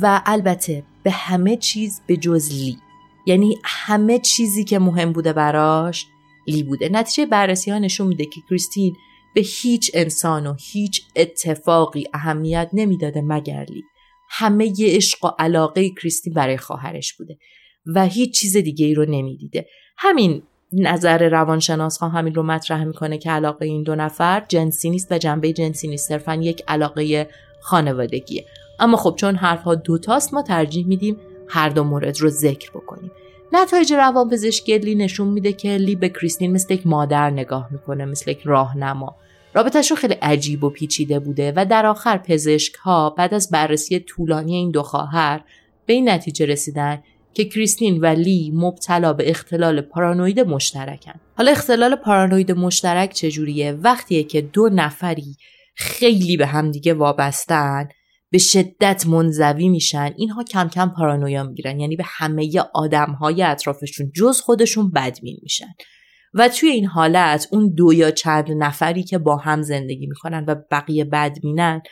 و 0.00 0.22
البته 0.26 0.84
به 1.02 1.10
همه 1.10 1.56
چیز 1.56 2.00
به 2.06 2.16
جز 2.16 2.52
لی. 2.52 2.78
یعنی 3.26 3.58
همه 3.64 4.18
چیزی 4.18 4.64
که 4.64 4.78
مهم 4.78 5.12
بوده 5.12 5.32
براش 5.32 6.06
لی 6.46 6.62
بوده. 6.62 6.88
نتیجه 6.88 7.26
بررسی 7.26 7.70
ها 7.70 7.78
نشون 7.78 8.06
میده 8.06 8.24
که 8.24 8.40
کریستین 8.50 8.96
به 9.34 9.40
هیچ 9.40 9.90
انسان 9.94 10.46
و 10.46 10.54
هیچ 10.60 11.02
اتفاقی 11.16 12.04
اهمیت 12.14 12.70
نمی‌داده 12.72 13.20
مگر 13.20 13.66
لی. 13.68 13.84
همه 14.28 14.80
ی 14.80 14.96
عشق 14.96 15.24
و 15.24 15.28
علاقه 15.38 15.90
کریستین 15.90 16.34
برای 16.34 16.56
خواهرش 16.56 17.14
بوده 17.14 17.38
و 17.86 18.06
هیچ 18.06 18.40
چیز 18.40 18.56
دیگه 18.56 18.86
ای 18.86 18.94
رو 18.94 19.04
نمی‌دیده. 19.08 19.66
همین 19.96 20.42
نظر 20.72 21.28
روانشناس 21.28 21.98
ها 21.98 22.08
همین 22.08 22.34
رو 22.34 22.42
مطرح 22.42 22.84
می‌کنه 22.84 23.18
که 23.18 23.30
علاقه 23.30 23.66
این 23.66 23.82
دو 23.82 23.94
نفر 23.94 24.44
جنسی 24.48 24.90
نیست 24.90 25.12
و 25.12 25.18
جنبه 25.18 25.52
جنسی 25.52 25.88
نیست 25.88 26.08
صرفا 26.08 26.34
یک 26.34 26.62
علاقه 26.68 27.28
خانوادگیه. 27.60 28.44
اما 28.80 28.96
خب 28.96 29.14
چون 29.16 29.36
حرفها 29.36 29.74
دوتاست 29.74 30.34
ما 30.34 30.42
ترجیح 30.42 30.86
میدیم 30.86 31.16
هر 31.48 31.68
دو 31.68 31.84
مورد 31.84 32.20
رو 32.20 32.28
ذکر 32.28 32.70
بکنیم. 32.70 33.10
نتایج 33.52 33.92
روانپزشکی 33.92 34.78
لی 34.78 34.94
نشون 34.94 35.28
میده 35.28 35.52
که 35.52 35.68
لی 35.68 35.96
به 35.96 36.08
کریستین 36.08 36.52
مثل 36.52 36.74
یک 36.74 36.86
مادر 36.86 37.30
نگاه 37.30 37.68
می‌کنه 37.72 38.04
مثل 38.04 38.30
یک 38.30 38.40
راهنما. 38.44 39.16
رابطهشون 39.56 39.96
خیلی 39.96 40.14
عجیب 40.14 40.64
و 40.64 40.70
پیچیده 40.70 41.18
بوده 41.18 41.52
و 41.56 41.66
در 41.66 41.86
آخر 41.86 42.18
پزشک 42.18 42.74
ها 42.74 43.10
بعد 43.10 43.34
از 43.34 43.50
بررسی 43.50 44.00
طولانی 44.00 44.54
این 44.54 44.70
دو 44.70 44.82
خواهر 44.82 45.44
به 45.86 45.92
این 45.92 46.08
نتیجه 46.08 46.46
رسیدن 46.46 47.02
که 47.34 47.44
کریستین 47.44 48.00
و 48.00 48.06
لی 48.06 48.50
مبتلا 48.54 49.12
به 49.12 49.30
اختلال 49.30 49.80
پارانوید 49.80 50.40
مشترکن. 50.40 51.12
حالا 51.36 51.50
اختلال 51.50 51.94
پارانوید 51.94 52.52
مشترک 52.52 53.12
چجوریه؟ 53.12 53.72
وقتیه 53.72 54.22
که 54.22 54.40
دو 54.40 54.68
نفری 54.68 55.36
خیلی 55.74 56.36
به 56.36 56.46
همدیگه 56.46 56.94
وابستن 56.94 57.88
به 58.30 58.38
شدت 58.38 59.06
منزوی 59.06 59.68
میشن 59.68 60.14
اینها 60.16 60.44
کم 60.44 60.68
کم 60.68 60.88
پارانویا 60.88 61.42
می‌گیرن 61.42 61.80
یعنی 61.80 61.96
به 61.96 62.04
همه 62.06 62.50
آدم 62.74 63.12
های 63.12 63.42
اطرافشون 63.42 64.12
جز 64.14 64.40
خودشون 64.40 64.90
بدبین 64.90 65.38
میشن 65.42 65.74
و 66.34 66.48
توی 66.48 66.68
این 66.68 66.86
حالت 66.86 67.48
اون 67.52 67.74
دو 67.74 67.92
یا 67.92 68.10
چند 68.10 68.46
نفری 68.50 69.02
که 69.02 69.18
با 69.18 69.36
هم 69.36 69.62
زندگی 69.62 70.06
می‌کنن 70.06 70.44
و 70.48 70.54
بقیه 70.70 71.04
بدبینن 71.04 71.82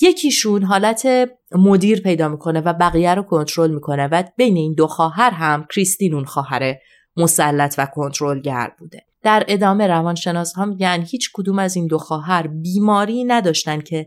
یکیشون 0.00 0.62
حالت 0.62 1.30
مدیر 1.52 2.00
پیدا 2.00 2.28
می‌کنه 2.28 2.60
و 2.60 2.72
بقیه 2.72 3.14
رو 3.14 3.22
کنترل 3.22 3.70
می‌کنه 3.70 4.06
و 4.06 4.22
بین 4.36 4.56
این 4.56 4.74
دو 4.74 4.86
خواهر 4.86 5.30
هم 5.30 5.66
کریستین 5.74 6.14
اون 6.14 6.24
خواهر 6.24 6.74
مسلط 7.16 7.74
و 7.78 7.86
کنترلگر 7.86 8.72
بوده. 8.78 9.04
در 9.22 9.44
ادامه 9.48 9.86
روانشناس 9.86 10.56
هم 10.56 10.68
میگن 10.68 11.04
هیچ 11.10 11.30
کدوم 11.34 11.58
از 11.58 11.76
این 11.76 11.86
دو 11.86 11.98
خواهر 11.98 12.46
بیماری 12.46 13.24
نداشتن 13.24 13.80
که 13.80 14.06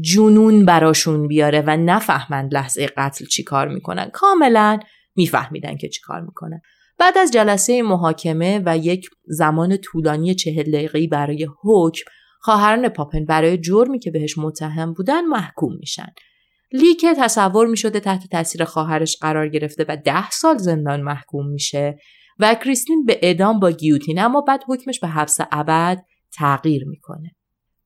جنون 0.00 0.64
براشون 0.64 1.28
بیاره 1.28 1.64
و 1.66 1.76
نفهمند 1.76 2.54
لحظه 2.54 2.86
قتل 2.86 3.24
چی 3.24 3.42
کار 3.42 3.68
می‌کنن. 3.68 4.10
کاملا 4.12 4.78
میفهمیدن 5.16 5.76
که 5.76 5.88
چی 5.88 6.00
کار 6.00 6.20
می‌کنن. 6.20 6.60
بعد 6.98 7.18
از 7.18 7.30
جلسه 7.30 7.82
محاکمه 7.82 8.62
و 8.66 8.78
یک 8.78 9.08
زمان 9.26 9.76
طولانی 9.76 10.34
چهل 10.34 10.70
دقیقه‌ای 10.70 11.06
برای 11.06 11.48
حکم 11.62 12.10
خواهران 12.40 12.88
پاپن 12.88 13.24
برای 13.24 13.58
جرمی 13.58 13.98
که 13.98 14.10
بهش 14.10 14.38
متهم 14.38 14.92
بودن 14.92 15.24
محکوم 15.24 15.76
میشن. 15.80 16.12
لی 16.72 16.94
که 16.94 17.14
تصور 17.14 17.66
می‌شده 17.66 18.00
تحت 18.00 18.30
تاثیر 18.30 18.64
خواهرش 18.64 19.16
قرار 19.20 19.48
گرفته 19.48 19.84
و 19.88 19.96
ده 20.04 20.30
سال 20.30 20.58
زندان 20.58 21.00
محکوم 21.00 21.50
میشه 21.50 21.98
و 22.38 22.54
کریستین 22.54 23.04
به 23.04 23.18
اعدام 23.22 23.60
با 23.60 23.70
گیوتین 23.70 24.18
اما 24.18 24.40
بعد 24.40 24.60
حکمش 24.68 25.00
به 25.00 25.08
حبس 25.08 25.38
ابد 25.52 26.04
تغییر 26.36 26.84
می‌کنه. 26.88 27.30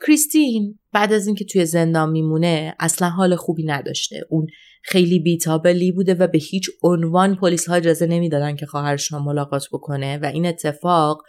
کریستین 0.07 0.79
بعد 0.93 1.13
از 1.13 1.27
اینکه 1.27 1.45
توی 1.45 1.67
زندان 1.67 2.11
میمونه 2.11 2.75
اصلا 2.81 3.09
حال 3.09 3.37
خوبی 3.37 3.65
نداشته. 3.65 4.27
اون 4.31 4.47
خیلی 4.83 5.19
بیتابلی 5.19 5.93
بوده 5.93 6.15
و 6.15 6.27
به 6.27 6.39
هیچ 6.39 6.71
عنوان 6.83 7.37
پلیس 7.37 7.69
ها 7.69 7.75
اجازه 7.75 8.07
نمی‌دادن 8.07 8.57
که 8.57 8.67
خواهرش 8.67 9.13
ملاقات 9.13 9.69
بکنه 9.73 10.19
و 10.19 10.27
این 10.27 10.47
اتفاق 10.47 11.23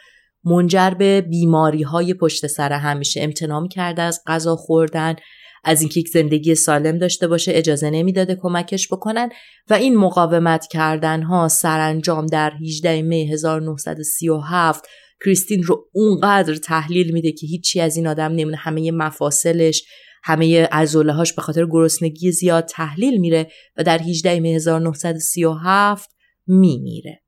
منجر 0.44 0.90
به 0.90 1.22
بیماری 1.22 1.84
های 1.84 2.14
پشت 2.14 2.48
سر 2.48 2.74
هم 2.74 2.98
میشه. 2.98 3.22
امتناع 3.22 3.68
کرده 3.68 4.02
از 4.02 4.22
غذا 4.28 4.56
خوردن 4.56 5.16
از 5.64 5.82
اینکه 5.82 6.00
یک 6.00 6.08
زندگی 6.08 6.56
سالم 6.56 6.98
داشته 6.98 7.28
باشه 7.28 7.52
اجازه 7.56 7.90
نمی‌داده 7.90 8.38
کمکش 8.42 8.88
بکنن 8.88 9.30
و 9.70 9.74
این 9.74 9.98
مقاومت 9.98 10.68
کردن 10.72 11.24
ها 11.24 11.48
سرانجام 11.48 12.26
در 12.26 12.54
18 12.62 13.02
می 13.02 13.34
1937 13.34 14.86
کریستین 15.26 15.64
رو 15.64 15.90
اونقدر 15.94 16.56
تحلیل 16.56 17.14
میده 17.14 17.32
که 17.32 17.48
هیچی 17.48 17.82
از 17.82 17.98
این 17.98 18.08
آدم 18.08 18.32
نمونه 18.32 18.58
همه 18.58 18.92
مفاصلش 18.92 19.84
همه 20.24 20.66
عضله 20.66 21.14
هاش 21.14 21.34
به 21.34 21.42
خاطر 21.42 21.66
گرسنگی 21.66 22.32
زیاد 22.32 22.66
تحلیل 22.66 23.20
میره 23.20 23.48
و 23.78 23.84
در 23.84 24.02
18 24.02 24.40
می 24.40 24.56
1937 24.56 26.10
میمیره. 26.48 27.24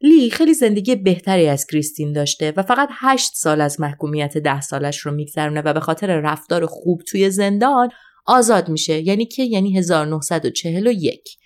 لی 0.00 0.30
خیلی 0.30 0.54
زندگی 0.54 0.96
بهتری 0.96 1.48
از 1.48 1.66
کریستین 1.66 2.12
داشته 2.12 2.52
و 2.56 2.62
فقط 2.62 2.88
هشت 2.92 3.30
سال 3.34 3.60
از 3.60 3.80
محکومیت 3.80 4.38
ده 4.38 4.60
سالش 4.60 4.98
رو 4.98 5.12
میگذرونه 5.12 5.60
و 5.60 5.72
به 5.72 5.80
خاطر 5.80 6.20
رفتار 6.20 6.66
خوب 6.66 7.02
توی 7.08 7.30
زندان 7.30 7.88
آزاد 8.26 8.68
میشه 8.68 9.00
یعنی 9.00 9.26
که 9.26 9.42
یعنی 9.42 9.78
1941 9.78 11.38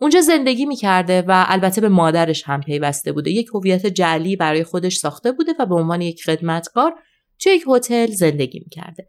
اونجا 0.00 0.20
زندگی 0.20 0.66
می‌کرده 0.66 1.22
و 1.22 1.44
البته 1.48 1.80
به 1.80 1.88
مادرش 1.88 2.42
هم 2.46 2.60
پیوسته 2.60 3.12
بوده. 3.12 3.30
یک 3.30 3.48
هویت 3.54 3.86
جعلی 3.86 4.36
برای 4.36 4.64
خودش 4.64 4.96
ساخته 4.96 5.32
بوده 5.32 5.52
و 5.58 5.66
به 5.66 5.74
عنوان 5.74 6.00
یک 6.00 6.22
خدمتکار 6.22 6.94
توی 7.38 7.52
یک 7.52 7.64
هتل 7.68 8.06
زندگی 8.06 8.58
می‌کرده. 8.58 9.06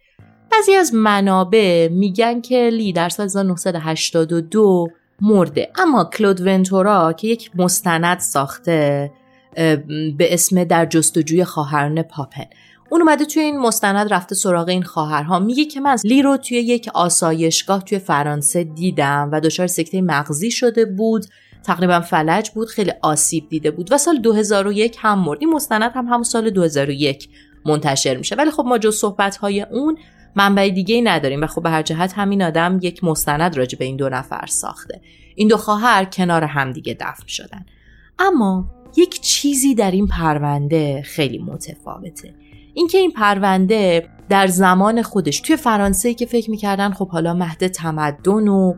بعضی 0.51 0.75
از 0.75 0.93
منابع 0.93 1.87
میگن 1.87 2.41
که 2.41 2.69
لی 2.73 2.93
در 2.93 3.09
سال 3.09 3.25
1982 3.25 4.87
مرده. 5.21 5.71
اما 5.75 6.03
کلود 6.03 6.41
ونتورا 6.41 7.13
که 7.13 7.27
یک 7.27 7.51
مستند 7.55 8.19
ساخته 8.19 9.11
به 10.17 10.33
اسم 10.33 10.63
در 10.63 10.85
جستجوی 10.85 11.43
خواهران 11.43 12.01
پاپن. 12.01 12.45
اون 12.89 13.01
اومده 13.01 13.25
توی 13.25 13.43
این 13.43 13.59
مستند 13.59 14.13
رفته 14.13 14.35
سراغ 14.35 14.69
این 14.69 14.83
خواهرها. 14.83 15.39
میگه 15.39 15.65
که 15.65 15.79
من 15.79 15.97
لی 16.03 16.21
رو 16.21 16.37
توی 16.37 16.57
یک 16.57 16.89
آسایشگاه 16.93 17.83
توی 17.83 17.99
فرانسه 17.99 18.63
دیدم 18.63 19.29
و 19.31 19.39
دچار 19.39 19.67
سکته 19.67 20.01
مغزی 20.01 20.51
شده 20.51 20.85
بود. 20.85 21.25
تقریبا 21.63 22.01
فلج 22.01 22.49
بود 22.49 22.67
خیلی 22.67 22.91
آسیب 23.01 23.49
دیده 23.49 23.71
بود 23.71 23.91
و 23.91 23.97
سال 23.97 24.17
2001 24.17 24.97
هم 24.99 25.19
مرد. 25.19 25.37
این 25.41 25.49
مستند 25.53 25.91
هم 25.95 26.05
همون 26.05 26.23
سال 26.23 26.49
2001 26.49 27.29
منتشر 27.65 28.17
میشه. 28.17 28.35
ولی 28.35 28.51
خب 28.51 28.63
ما 28.65 28.77
جز 28.77 28.95
صحبت 28.95 29.37
های 29.37 29.61
اون 29.61 29.97
منبع 30.35 30.69
دیگه 30.69 30.95
ای 30.95 31.01
نداریم 31.01 31.41
و 31.41 31.47
خب 31.47 31.63
به 31.63 31.69
هر 31.69 31.81
جهت 31.81 32.13
همین 32.13 32.43
آدم 32.43 32.79
یک 32.81 33.03
مستند 33.03 33.57
راجع 33.57 33.77
به 33.77 33.85
این 33.85 33.95
دو 33.95 34.09
نفر 34.09 34.45
ساخته. 34.45 35.01
این 35.35 35.47
دو 35.47 35.57
خواهر 35.57 36.05
کنار 36.05 36.43
همدیگه 36.43 36.93
دفن 36.99 37.27
شدن. 37.27 37.65
اما 38.19 38.65
یک 38.97 39.21
چیزی 39.21 39.75
در 39.75 39.91
این 39.91 40.07
پرونده 40.07 41.01
خیلی 41.01 41.37
متفاوته. 41.37 42.35
اینکه 42.73 42.97
این 42.97 43.11
پرونده 43.11 44.09
در 44.29 44.47
زمان 44.47 45.01
خودش 45.01 45.39
توی 45.39 45.55
فرانسه 45.55 46.13
که 46.13 46.25
فکر 46.25 46.51
می‌کردن 46.51 46.91
خب 46.91 47.09
حالا 47.09 47.33
مهد 47.33 47.67
تمدن 47.67 48.47
و 48.47 48.73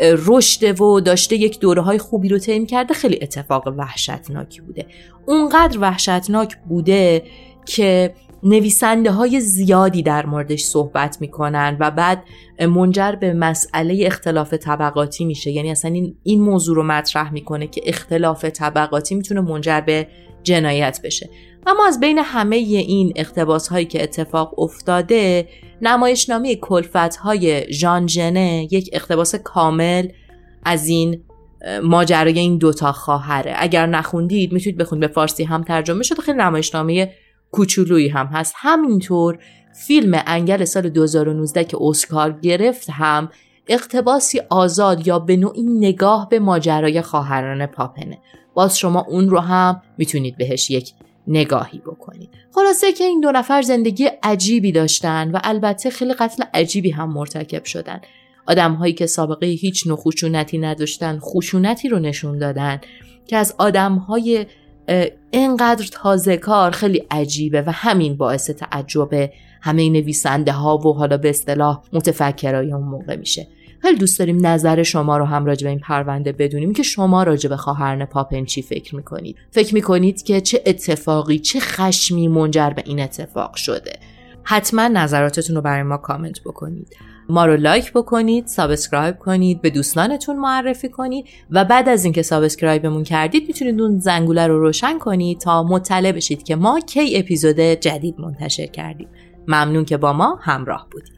رشد 0.00 0.80
و 0.80 1.00
داشته 1.00 1.36
یک 1.36 1.60
دوره 1.60 1.82
های 1.82 1.98
خوبی 1.98 2.28
رو 2.28 2.38
طی 2.38 2.66
کرده 2.66 2.94
خیلی 2.94 3.18
اتفاق 3.22 3.74
وحشتناکی 3.76 4.60
بوده. 4.60 4.86
اونقدر 5.26 5.78
وحشتناک 5.78 6.56
بوده 6.68 7.22
که 7.66 8.14
نویسنده 8.42 9.10
های 9.10 9.40
زیادی 9.40 10.02
در 10.02 10.26
موردش 10.26 10.62
صحبت 10.62 11.20
می‌کنن 11.20 11.76
و 11.80 11.90
بعد 11.90 12.24
منجر 12.60 13.12
به 13.12 13.32
مسئله 13.32 14.02
اختلاف 14.06 14.54
طبقاتی 14.54 15.24
میشه. 15.24 15.50
یعنی 15.50 15.70
اصلا 15.70 15.90
این, 15.90 16.16
این 16.22 16.40
موضوع 16.42 16.76
رو 16.76 16.82
مطرح 16.82 17.32
می‌کنه 17.32 17.66
که 17.66 17.80
اختلاف 17.86 18.44
طبقاتی 18.44 19.14
می‌تونه 19.14 19.40
منجر 19.40 19.80
به 19.80 20.08
جنایت 20.42 21.00
بشه. 21.04 21.30
اما 21.66 21.86
از 21.86 22.00
بین 22.00 22.18
همه 22.18 22.56
این 22.56 23.12
اختباس 23.16 23.68
هایی 23.68 23.86
که 23.86 24.02
اتفاق 24.02 24.58
افتاده 24.60 25.48
نمایشنامه 25.82 26.54
کلفت 26.54 27.16
های 27.16 27.72
ژان 27.72 28.06
ژنه 28.06 28.68
یک 28.70 28.90
اختباس 28.92 29.34
کامل 29.34 30.08
از 30.64 30.88
این 30.88 31.22
ماجرای 31.82 32.38
این 32.38 32.58
دوتا 32.58 32.92
خواهره. 32.92 33.54
اگر 33.56 33.86
نخوندید 33.86 34.52
می‌تونید 34.52 34.78
بخونید. 34.78 35.00
به 35.00 35.14
فارسی 35.14 35.44
هم 35.44 35.62
ترجمه 35.62 36.02
شده. 36.02 36.22
خیلی 36.22 36.38
نمایشنامه 36.38 37.12
کوچولویی 37.52 38.08
هم 38.08 38.26
هست. 38.26 38.54
همینطور 38.56 39.38
فیلم 39.86 40.22
انگل 40.26 40.64
سال 40.64 40.88
2019 40.88 41.64
که 41.64 41.76
اسکار 41.80 42.32
گرفت 42.32 42.90
هم 42.90 43.28
اقتباسی 43.68 44.40
آزاد 44.50 45.06
یا 45.06 45.18
به 45.18 45.36
نوعی 45.36 45.62
نگاه 45.62 46.28
به 46.28 46.38
ماجرای 46.38 47.02
خواهران 47.02 47.66
پاپنه. 47.66 48.18
باز 48.54 48.78
شما 48.78 49.06
اون 49.08 49.28
رو 49.28 49.38
هم 49.38 49.82
می‌تونید 49.98 50.36
بهش 50.36 50.70
یک 50.70 50.92
نگاهی 51.26 51.78
بکنید. 51.78 52.30
خلاصه 52.54 52.92
که 52.92 53.04
این 53.04 53.20
دو 53.20 53.32
نفر 53.32 53.62
زندگی 53.62 54.08
عجیبی 54.22 54.72
داشتن 54.72 55.30
و 55.30 55.38
البته 55.44 55.90
خیلی 55.90 56.12
قتل 56.14 56.44
عجیبی 56.54 56.90
هم 56.90 57.12
مرتکب 57.12 57.64
شدن. 57.64 58.00
آدم 58.46 58.72
هایی 58.72 58.92
که 58.92 59.06
سابقه 59.06 59.46
هیچ 59.46 59.86
نوع 59.86 59.96
خشونتی 59.96 60.58
نداشتن 60.58 61.18
خشونتی 61.18 61.88
رو 61.88 61.98
نشون 61.98 62.38
دادن 62.38 62.80
که 63.26 63.36
از 63.36 63.54
آدم 63.58 63.94
های 63.94 64.46
اینقدر 65.30 65.86
تازه 65.92 66.36
کار 66.36 66.70
خیلی 66.70 67.06
عجیبه 67.10 67.62
و 67.62 67.70
همین 67.70 68.16
باعث 68.16 68.50
تعجب 68.50 69.30
همه 69.62 69.88
نویسنده 69.88 70.52
ها 70.52 70.78
و 70.78 70.94
حالا 70.94 71.16
به 71.16 71.30
اصطلاح 71.30 71.82
متفکرای 71.92 72.72
اون 72.72 72.82
موقع 72.82 73.16
میشه. 73.16 73.48
خیلی 73.82 73.98
دوست 73.98 74.18
داریم 74.18 74.46
نظر 74.46 74.82
شما 74.82 75.16
رو 75.16 75.24
هم 75.24 75.46
راجع 75.46 75.64
به 75.64 75.70
این 75.70 75.78
پرونده 75.78 76.32
بدونیم 76.32 76.72
که 76.72 76.82
شما 76.82 77.22
راجع 77.22 77.48
به 77.48 77.56
خواهرن 77.56 78.04
پاپن 78.04 78.44
چی 78.44 78.62
فکر 78.62 78.96
می‌کنید. 78.96 79.36
فکر 79.50 79.74
می‌کنید 79.74 80.22
که 80.22 80.40
چه 80.40 80.62
اتفاقی 80.66 81.38
چه 81.38 81.60
خشمی 81.60 82.28
منجر 82.28 82.70
به 82.70 82.82
این 82.86 83.00
اتفاق 83.00 83.54
شده. 83.54 83.92
حتما 84.42 84.88
نظراتتون 84.88 85.56
رو 85.56 85.62
برای 85.62 85.82
ما 85.82 85.96
کامنت 85.96 86.40
بکنید. 86.40 86.96
ما 87.28 87.46
رو 87.46 87.56
لایک 87.56 87.92
بکنید 87.92 88.46
subscribe 88.46 89.18
کنید 89.18 89.60
به 89.60 89.70
دوستانتون 89.70 90.36
معرفی 90.36 90.88
کنید 90.88 91.26
و 91.50 91.64
بعد 91.64 91.88
از 91.88 92.04
اینکه 92.04 92.22
subscribe 92.22 92.83
مون 92.83 93.04
کردید 93.04 93.48
می‌تونید 93.48 93.80
اون 93.80 93.98
زنگوله 93.98 94.46
رو 94.46 94.60
روشن 94.60 94.98
کنید 94.98 95.38
تا 95.38 95.62
مطلع 95.62 96.12
بشید 96.12 96.42
که 96.42 96.56
ما 96.56 96.80
کی 96.80 97.18
اپیزود 97.18 97.60
جدید 97.60 98.20
منتشر 98.20 98.66
کردیم. 98.66 99.08
ممنون 99.48 99.84
که 99.84 99.96
با 99.96 100.12
ما 100.12 100.38
همراه 100.42 100.86
بودید. 100.90 101.17